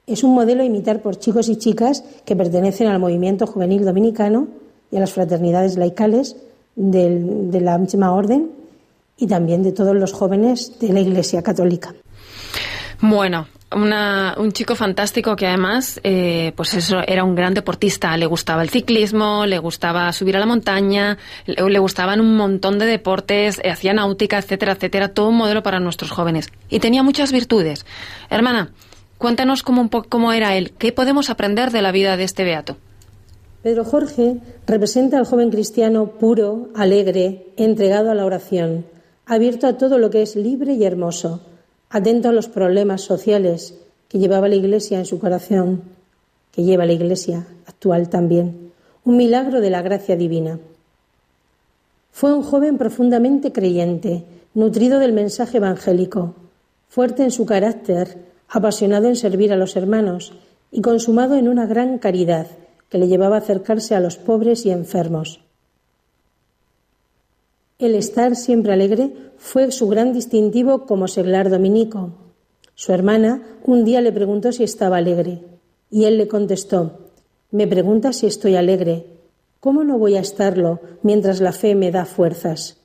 Es 0.08 0.24
un 0.24 0.34
modelo 0.34 0.62
a 0.62 0.64
imitar 0.64 1.00
por 1.02 1.18
chicos 1.18 1.48
y 1.48 1.56
chicas 1.56 2.02
que 2.24 2.34
pertenecen 2.34 2.88
al 2.88 2.98
movimiento 2.98 3.46
juvenil 3.46 3.84
dominicano 3.84 4.48
y 4.90 4.96
a 4.96 5.00
las 5.00 5.12
fraternidades 5.12 5.76
laicales 5.76 6.34
del- 6.74 7.50
de 7.50 7.60
la 7.60 7.76
misma 7.76 8.12
orden 8.12 8.50
y 9.18 9.26
también 9.26 9.62
de 9.62 9.72
todos 9.72 9.94
los 9.94 10.12
jóvenes 10.12 10.78
de 10.80 10.92
la 10.92 11.00
Iglesia 11.00 11.42
Católica. 11.42 11.94
Bueno, 13.00 13.46
un 13.70 14.52
chico 14.52 14.74
fantástico 14.74 15.36
que 15.36 15.46
además, 15.46 16.00
eh, 16.02 16.52
pues 16.56 16.74
eso, 16.74 17.00
era 17.06 17.22
un 17.22 17.34
gran 17.34 17.52
deportista. 17.52 18.16
Le 18.16 18.26
gustaba 18.26 18.62
el 18.62 18.70
ciclismo, 18.70 19.44
le 19.44 19.58
gustaba 19.58 20.10
subir 20.12 20.36
a 20.36 20.40
la 20.40 20.46
montaña, 20.46 21.18
le, 21.46 21.68
le 21.68 21.78
gustaban 21.78 22.20
un 22.20 22.36
montón 22.36 22.78
de 22.78 22.86
deportes, 22.86 23.60
eh, 23.62 23.70
hacía 23.70 23.92
náutica, 23.92 24.38
etcétera, 24.38 24.72
etcétera. 24.72 25.08
Todo 25.08 25.28
un 25.28 25.36
modelo 25.36 25.62
para 25.62 25.80
nuestros 25.80 26.10
jóvenes. 26.10 26.48
Y 26.70 26.80
tenía 26.80 27.02
muchas 27.02 27.30
virtudes. 27.30 27.84
Hermana, 28.30 28.72
cuéntanos 29.18 29.62
cómo, 29.62 29.90
cómo 30.08 30.32
era 30.32 30.56
él. 30.56 30.72
¿Qué 30.78 30.92
podemos 30.92 31.28
aprender 31.30 31.70
de 31.70 31.82
la 31.82 31.92
vida 31.92 32.16
de 32.16 32.24
este 32.24 32.44
beato? 32.44 32.76
Pedro 33.62 33.84
Jorge 33.84 34.36
representa 34.66 35.18
al 35.18 35.26
joven 35.26 35.50
cristiano 35.50 36.06
puro, 36.12 36.68
alegre, 36.74 37.48
entregado 37.56 38.10
a 38.10 38.14
la 38.14 38.24
oración, 38.24 38.86
abierto 39.26 39.66
a 39.66 39.76
todo 39.76 39.98
lo 39.98 40.10
que 40.10 40.22
es 40.22 40.36
libre 40.36 40.74
y 40.74 40.84
hermoso, 40.84 41.40
atento 41.90 42.28
a 42.28 42.32
los 42.32 42.48
problemas 42.48 43.02
sociales 43.02 43.74
que 44.08 44.18
llevaba 44.18 44.48
la 44.48 44.54
Iglesia 44.54 44.98
en 44.98 45.06
su 45.06 45.18
corazón, 45.18 45.82
que 46.52 46.62
lleva 46.62 46.86
la 46.86 46.92
Iglesia 46.92 47.46
actual 47.66 48.08
también, 48.08 48.72
un 49.04 49.16
milagro 49.16 49.60
de 49.60 49.70
la 49.70 49.82
gracia 49.82 50.16
divina. 50.16 50.60
Fue 52.12 52.32
un 52.32 52.42
joven 52.42 52.78
profundamente 52.78 53.52
creyente, 53.52 54.24
nutrido 54.54 54.98
del 54.98 55.12
mensaje 55.12 55.58
evangélico, 55.58 56.34
fuerte 56.88 57.22
en 57.22 57.30
su 57.30 57.44
carácter, 57.44 58.27
apasionado 58.48 59.08
en 59.08 59.16
servir 59.16 59.52
a 59.52 59.56
los 59.56 59.76
hermanos 59.76 60.32
y 60.70 60.80
consumado 60.80 61.36
en 61.36 61.48
una 61.48 61.66
gran 61.66 61.98
caridad 61.98 62.46
que 62.88 62.98
le 62.98 63.08
llevaba 63.08 63.36
a 63.36 63.40
acercarse 63.40 63.94
a 63.94 64.00
los 64.00 64.16
pobres 64.16 64.64
y 64.66 64.70
enfermos. 64.70 65.40
El 67.78 67.94
estar 67.94 68.34
siempre 68.34 68.72
alegre 68.72 69.12
fue 69.36 69.70
su 69.70 69.88
gran 69.88 70.12
distintivo 70.12 70.86
como 70.86 71.06
seglar 71.06 71.48
dominico. 71.48 72.10
Su 72.74 72.92
hermana 72.92 73.42
un 73.64 73.84
día 73.84 74.00
le 74.00 74.12
preguntó 74.12 74.50
si 74.52 74.64
estaba 74.64 74.96
alegre 74.96 75.42
y 75.90 76.04
él 76.04 76.18
le 76.18 76.28
contestó, 76.28 77.10
me 77.50 77.66
pregunta 77.66 78.12
si 78.12 78.26
estoy 78.26 78.56
alegre. 78.56 79.06
¿Cómo 79.60 79.84
no 79.84 79.98
voy 79.98 80.16
a 80.16 80.20
estarlo 80.20 80.80
mientras 81.02 81.40
la 81.40 81.52
fe 81.52 81.74
me 81.74 81.90
da 81.90 82.04
fuerzas? 82.04 82.78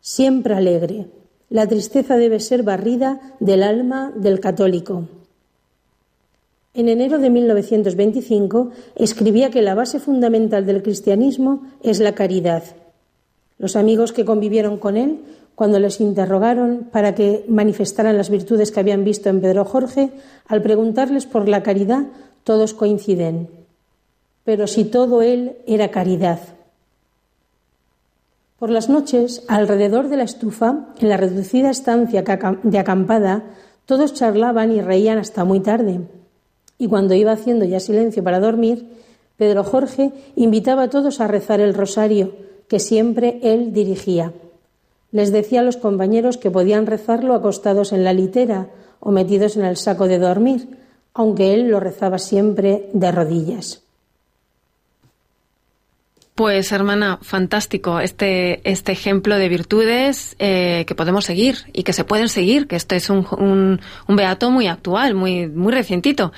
Siempre 0.00 0.54
alegre. 0.54 1.06
La 1.50 1.66
tristeza 1.66 2.16
debe 2.16 2.40
ser 2.40 2.62
barrida 2.62 3.20
del 3.40 3.62
alma 3.62 4.12
del 4.16 4.40
católico. 4.40 5.08
En 6.72 6.88
enero 6.88 7.18
de 7.18 7.28
1925 7.28 8.70
escribía 8.96 9.50
que 9.50 9.60
la 9.60 9.74
base 9.74 10.00
fundamental 10.00 10.64
del 10.64 10.82
cristianismo 10.82 11.66
es 11.82 12.00
la 12.00 12.14
caridad 12.14 12.62
los 13.60 13.76
amigos 13.76 14.12
que 14.12 14.24
convivieron 14.24 14.78
con 14.78 14.96
él, 14.96 15.20
cuando 15.54 15.78
les 15.78 16.00
interrogaron 16.00 16.88
para 16.90 17.14
que 17.14 17.44
manifestaran 17.46 18.16
las 18.16 18.30
virtudes 18.30 18.72
que 18.72 18.80
habían 18.80 19.04
visto 19.04 19.28
en 19.28 19.42
Pedro 19.42 19.66
Jorge, 19.66 20.10
al 20.48 20.62
preguntarles 20.62 21.26
por 21.26 21.46
la 21.46 21.62
caridad, 21.62 22.06
todos 22.42 22.72
coinciden. 22.72 23.50
Pero 24.44 24.66
si 24.66 24.84
todo 24.84 25.20
él 25.20 25.58
era 25.66 25.90
caridad. 25.90 26.40
Por 28.60 28.68
las 28.68 28.90
noches, 28.90 29.42
alrededor 29.48 30.08
de 30.08 30.18
la 30.18 30.24
estufa, 30.24 30.88
en 30.98 31.08
la 31.08 31.16
reducida 31.16 31.70
estancia 31.70 32.22
de 32.62 32.78
acampada, 32.78 33.44
todos 33.86 34.12
charlaban 34.12 34.70
y 34.70 34.82
reían 34.82 35.16
hasta 35.16 35.44
muy 35.44 35.60
tarde. 35.60 36.02
Y 36.76 36.86
cuando 36.86 37.14
iba 37.14 37.32
haciendo 37.32 37.64
ya 37.64 37.80
silencio 37.80 38.22
para 38.22 38.38
dormir, 38.38 38.86
Pedro 39.38 39.64
Jorge 39.64 40.12
invitaba 40.36 40.82
a 40.82 40.90
todos 40.90 41.22
a 41.22 41.26
rezar 41.26 41.60
el 41.60 41.72
rosario, 41.72 42.34
que 42.68 42.80
siempre 42.80 43.40
él 43.42 43.72
dirigía. 43.72 44.34
Les 45.10 45.32
decía 45.32 45.60
a 45.60 45.64
los 45.64 45.78
compañeros 45.78 46.36
que 46.36 46.50
podían 46.50 46.84
rezarlo 46.84 47.32
acostados 47.32 47.94
en 47.94 48.04
la 48.04 48.12
litera 48.12 48.68
o 49.00 49.10
metidos 49.10 49.56
en 49.56 49.64
el 49.64 49.78
saco 49.78 50.06
de 50.06 50.18
dormir, 50.18 50.76
aunque 51.14 51.54
él 51.54 51.68
lo 51.68 51.80
rezaba 51.80 52.18
siempre 52.18 52.90
de 52.92 53.10
rodillas. 53.10 53.84
Pues 56.34 56.72
hermana, 56.72 57.18
fantástico 57.20 58.00
este, 58.00 58.60
este 58.68 58.92
ejemplo 58.92 59.36
de 59.36 59.48
virtudes 59.48 60.36
eh, 60.38 60.84
que 60.86 60.94
podemos 60.94 61.24
seguir 61.24 61.58
y 61.72 61.82
que 61.82 61.92
se 61.92 62.04
pueden 62.04 62.28
seguir, 62.28 62.66
que 62.66 62.76
esto 62.76 62.94
es 62.94 63.10
un, 63.10 63.26
un, 63.38 63.80
un 64.08 64.16
beato 64.16 64.50
muy 64.50 64.66
actual, 64.66 65.14
muy, 65.14 65.48
muy 65.48 65.72
recientito. 65.72 66.32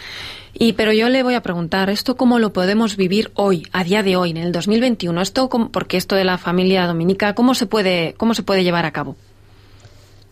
Y 0.55 0.74
pero 0.74 0.93
yo 0.93 1.09
le 1.09 1.22
voy 1.22 1.34
a 1.34 1.43
preguntar, 1.43 1.88
¿esto 1.88 2.16
cómo 2.16 2.38
lo 2.38 2.53
podemos 2.53 2.97
vivir 2.97 3.30
hoy, 3.34 3.66
a 3.72 3.84
día 3.84 4.03
de 4.03 4.16
hoy, 4.16 4.30
en 4.30 4.36
el 4.38 4.53
2021? 4.53 5.20
Esto 5.20 5.49
porque 5.49 5.97
esto 5.97 6.14
de 6.14 6.24
la 6.24 6.36
familia 6.36 6.86
dominica, 6.86 7.34
¿cómo 7.34 7.55
se 7.55 7.66
puede 7.66 8.14
cómo 8.16 8.34
se 8.34 8.43
puede 8.43 8.64
llevar 8.64 8.84
a 8.84 8.93
cabo? 8.93 9.16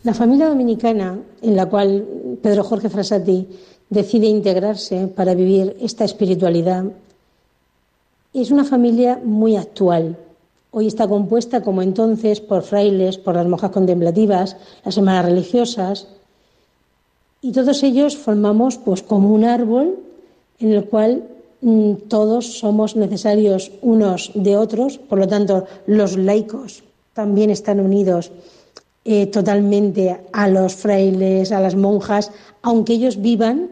La 0.02 0.14
familia 0.14 0.48
dominicana 0.48 1.18
en 1.42 1.56
la 1.56 1.66
cual 1.66 2.04
Pedro 2.42 2.64
Jorge 2.64 2.88
Frassati 2.88 3.46
decide 3.88 4.26
integrarse 4.26 5.08
para 5.08 5.34
vivir 5.34 5.76
esta 5.80 6.04
espiritualidad 6.04 6.84
es 8.32 8.50
una 8.50 8.64
familia 8.64 9.20
muy 9.22 9.56
actual. 9.56 10.16
Hoy 10.70 10.86
está 10.86 11.08
compuesta, 11.08 11.62
como 11.62 11.82
entonces, 11.82 12.40
por 12.40 12.62
frailes, 12.62 13.18
por 13.18 13.34
las 13.34 13.46
monjas 13.46 13.72
contemplativas, 13.72 14.56
las 14.84 14.96
hermanas 14.96 15.24
religiosas, 15.24 16.06
y 17.42 17.52
todos 17.52 17.82
ellos 17.82 18.16
formamos 18.16 18.76
pues 18.76 19.02
como 19.02 19.32
un 19.34 19.44
árbol 19.44 19.98
en 20.58 20.72
el 20.72 20.84
cual 20.84 21.24
mm, 21.62 21.94
todos 22.08 22.58
somos 22.58 22.96
necesarios 22.96 23.72
unos 23.80 24.30
de 24.34 24.56
otros, 24.56 24.98
por 24.98 25.18
lo 25.18 25.26
tanto 25.26 25.64
los 25.86 26.16
laicos 26.16 26.84
también 27.14 27.50
están 27.50 27.80
unidos 27.80 28.30
eh, 29.04 29.26
totalmente 29.26 30.20
a 30.32 30.48
los 30.48 30.74
frailes, 30.74 31.50
a 31.50 31.60
las 31.60 31.74
monjas, 31.74 32.30
aunque 32.62 32.92
ellos 32.92 33.20
vivan 33.20 33.70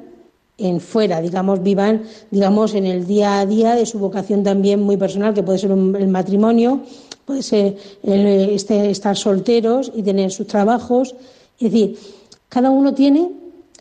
en 0.58 0.80
fuera, 0.80 1.20
digamos, 1.20 1.62
vivan, 1.62 2.02
digamos, 2.30 2.74
en 2.74 2.84
el 2.84 3.06
día 3.06 3.40
a 3.40 3.46
día 3.46 3.76
de 3.76 3.86
su 3.86 3.98
vocación 3.98 4.42
también 4.42 4.80
muy 4.80 4.96
personal, 4.96 5.32
que 5.32 5.44
puede 5.44 5.58
ser 5.58 5.70
el 5.70 6.08
matrimonio, 6.08 6.82
puede 7.24 7.42
ser 7.42 7.76
este, 8.02 8.90
estar 8.90 9.16
solteros 9.16 9.92
y 9.94 10.02
tener 10.02 10.32
sus 10.32 10.48
trabajos. 10.48 11.14
Es 11.60 11.72
decir, 11.72 11.96
cada 12.48 12.70
uno 12.70 12.92
tiene 12.92 13.30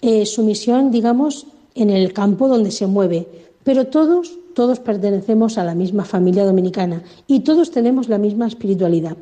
eh, 0.02 0.26
su 0.26 0.44
misión, 0.44 0.92
digamos, 0.92 1.48
en 1.74 1.90
el 1.90 2.14
campo 2.14 2.48
donde 2.48 2.72
se 2.72 2.86
mueve, 2.86 3.28
pero 3.64 3.88
todos, 3.88 4.38
todos 4.54 4.80
pertenecemos 4.80 5.58
a 5.58 5.64
la 5.64 5.76
misma 5.76 6.06
familia 6.06 6.46
dominicana 6.46 7.04
y 7.26 7.42
todos 7.42 7.72
tenemos 7.72 8.08
la 8.08 8.18
misma 8.18 8.48
espiritualidad. 8.48 9.18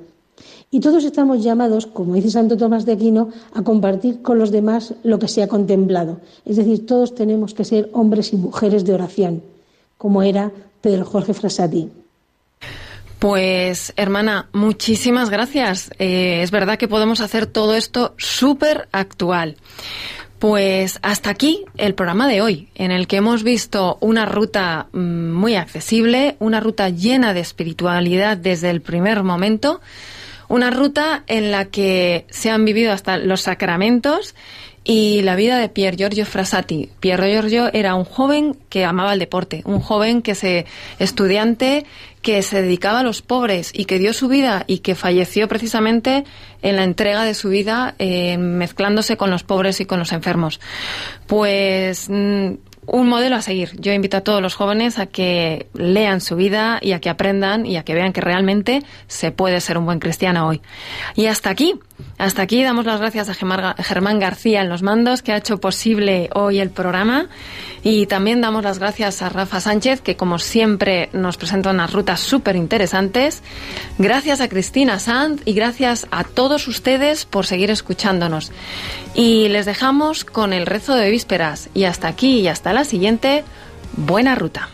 Y 0.72 0.80
todos 0.80 1.04
estamos 1.04 1.44
llamados, 1.44 1.86
como 1.86 2.16
dice 2.16 2.30
Santo 2.30 2.58
Tomás 2.58 2.86
de 2.86 2.94
Aquino, 2.94 3.30
a 3.54 3.62
compartir 3.62 4.22
con 4.22 4.40
los 4.40 4.52
demás 4.52 4.94
lo 5.04 5.20
que 5.20 5.28
se 5.28 5.42
ha 5.42 5.48
contemplado. 5.48 6.20
Es 6.44 6.58
decir, 6.58 6.86
todos 6.86 7.16
tenemos 7.16 7.54
que 7.54 7.64
ser 7.64 7.90
hombres 7.94 8.34
y 8.34 8.38
mujeres 8.38 8.84
de 8.84 8.94
oración, 8.94 9.44
como 9.98 10.22
era 10.22 10.52
Pedro 10.82 11.06
Jorge 11.06 11.34
Frassati. 11.34 11.90
Pues, 13.20 13.94
hermana, 13.96 14.50
muchísimas 14.52 15.30
gracias. 15.30 15.90
Eh, 15.98 16.42
es 16.44 16.52
verdad 16.52 16.78
que 16.78 16.88
podemos 16.88 17.22
hacer 17.22 17.48
todo 17.48 17.76
esto 17.76 18.14
súper 18.18 18.88
actual. 18.92 19.56
Pues 20.40 21.00
hasta 21.02 21.30
aquí 21.30 21.64
el 21.78 21.96
programa 21.96 22.28
de 22.28 22.42
hoy, 22.42 22.68
en 22.76 22.92
el 22.92 23.08
que 23.08 23.16
hemos 23.16 23.42
visto 23.42 23.98
una 24.02 24.26
ruta 24.26 24.88
mm, 24.92 25.32
muy 25.32 25.56
accesible, 25.56 26.36
una 26.40 26.60
ruta 26.60 26.90
llena 26.90 27.34
de 27.34 27.40
espiritualidad 27.40 28.36
desde 28.38 28.70
el 28.70 28.82
primer 28.82 29.24
momento, 29.24 29.80
una 30.48 30.72
ruta 30.72 31.24
en 31.28 31.52
la 31.52 31.66
que 31.66 32.26
se 32.30 32.50
han 32.50 32.66
vivido 32.66 32.92
hasta 32.92 33.18
los 33.18 33.42
sacramentos 33.42 34.36
y 34.88 35.24
la 35.24 35.36
vida 35.36 35.58
de 35.58 35.68
Pier 35.68 35.98
Giorgio 35.98 36.26
Frassati. 36.26 36.90
Pier 37.00 37.20
Giorgio 37.20 37.74
era 37.74 37.96
un 37.96 38.06
joven 38.06 38.56
que 38.70 38.86
amaba 38.86 39.14
el 39.14 39.20
deporte, 39.20 39.64
un 39.66 39.80
joven 39.80 40.22
que 40.22 40.36
se 40.36 40.68
estudiante 41.00 41.86
que 42.22 42.42
se 42.42 42.62
dedicaba 42.62 43.00
a 43.00 43.04
los 43.04 43.22
pobres 43.22 43.72
y 43.74 43.86
que 43.86 44.00
dio 44.00 44.14
su 44.14 44.28
vida 44.28 44.64
y 44.66 44.80
que 44.80 44.96
falleció 44.96 45.48
precisamente 45.48 46.24
en 46.64 46.76
la 46.76 46.84
entrega 46.84 47.24
de 47.24 47.36
su 47.36 47.50
vida 47.50 47.94
eh, 48.00 48.38
mezclándose 48.38 49.16
con 49.18 49.30
los 49.30 49.44
pobres 49.44 49.80
y 49.80 49.86
con 49.86 50.00
los 50.00 50.12
enfermos. 50.12 50.60
Pues 51.28 52.08
mm, 52.10 52.54
un 52.88 53.08
modelo 53.08 53.36
a 53.36 53.42
seguir. 53.42 53.72
Yo 53.80 53.92
invito 53.94 54.18
a 54.18 54.22
todos 54.22 54.42
los 54.42 54.56
jóvenes 54.56 55.00
a 55.00 55.06
que 55.06 55.68
lean 55.74 56.22
su 56.22 56.36
vida 56.36 56.80
y 56.82 56.92
a 56.92 57.00
que 57.00 57.10
aprendan 57.10 57.66
y 57.66 57.78
a 57.78 57.84
que 57.84 57.94
vean 57.94 58.14
que 58.14 58.22
realmente 58.22 58.84
se 59.08 59.32
puede 59.32 59.62
ser 59.62 59.78
un 59.78 59.86
buen 59.86 60.00
cristiano 60.00 60.48
hoy. 60.48 60.62
Y 61.16 61.28
hasta 61.28 61.50
aquí, 61.50 61.80
hasta 62.18 62.42
aquí 62.42 62.64
damos 62.64 62.86
las 62.86 63.00
gracias 63.00 63.30
a 63.30 63.34
Germán 63.34 64.20
García 64.20 64.62
en 64.62 64.70
los 64.70 64.82
mandos 64.82 65.22
que 65.22 65.34
ha 65.34 65.38
hecho 65.38 65.60
posible 65.60 66.30
hoy 66.34 66.60
el 66.60 66.70
programa 66.70 67.28
y 67.84 68.06
también 68.06 68.42
damos 68.42 68.64
las 68.64 68.80
gracias 68.80 69.22
a 69.22 69.30
Rafa 69.30 69.60
Sánchez 69.60 70.02
que 70.02 70.16
como 70.16 70.40
siempre 70.40 71.10
nos 71.14 71.38
presenta 71.38 71.72
unas 71.72 71.92
rutas 71.92 72.22
súper 72.22 72.56
interesantes. 72.56 73.44
Gracias 73.98 74.40
a 74.42 74.50
Cristina 74.50 75.00
Sanz 75.00 75.42
y 75.46 75.54
gracias 75.54 76.08
a 76.12 76.24
todos 76.24 76.68
ustedes 76.68 77.26
por 77.26 77.46
seguir 77.46 77.70
escuchándonos. 77.70 78.52
Y 79.14 79.50
les 79.50 79.66
dejamos 79.66 80.26
con 80.26 80.54
el 80.54 80.66
rezo 80.66 80.96
de 80.96 81.10
vísperas 81.10 81.70
y 81.74 81.84
hasta 81.84 82.08
aquí 82.08 82.40
y 82.40 82.48
hasta 82.48 82.74
la 82.74 82.86
siguiente. 82.86 83.44
Buena 83.98 84.36
ruta. 84.36 84.70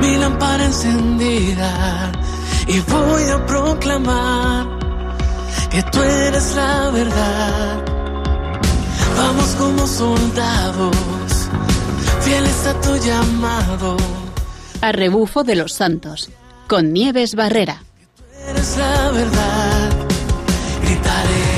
Mi 0.00 0.16
lámpara 0.16 0.64
encendida 0.64 2.12
y 2.68 2.78
voy 2.80 3.24
a 3.24 3.44
proclamar 3.46 4.78
que 5.70 5.82
tú 5.82 6.00
eres 6.02 6.54
la 6.54 6.90
verdad. 6.90 7.84
Vamos 9.16 9.48
como 9.58 9.86
soldados, 9.86 10.96
fieles 12.20 12.66
a 12.66 12.80
tu 12.80 12.96
llamado. 12.98 13.96
A 14.80 14.92
rebufo 14.92 15.42
de 15.42 15.56
los 15.56 15.72
santos, 15.72 16.30
con 16.68 16.92
Nieves 16.92 17.34
Barrera. 17.34 17.82
eres 18.48 18.76
la 18.76 19.10
verdad. 19.10 19.90
Gritaremos 20.82 21.51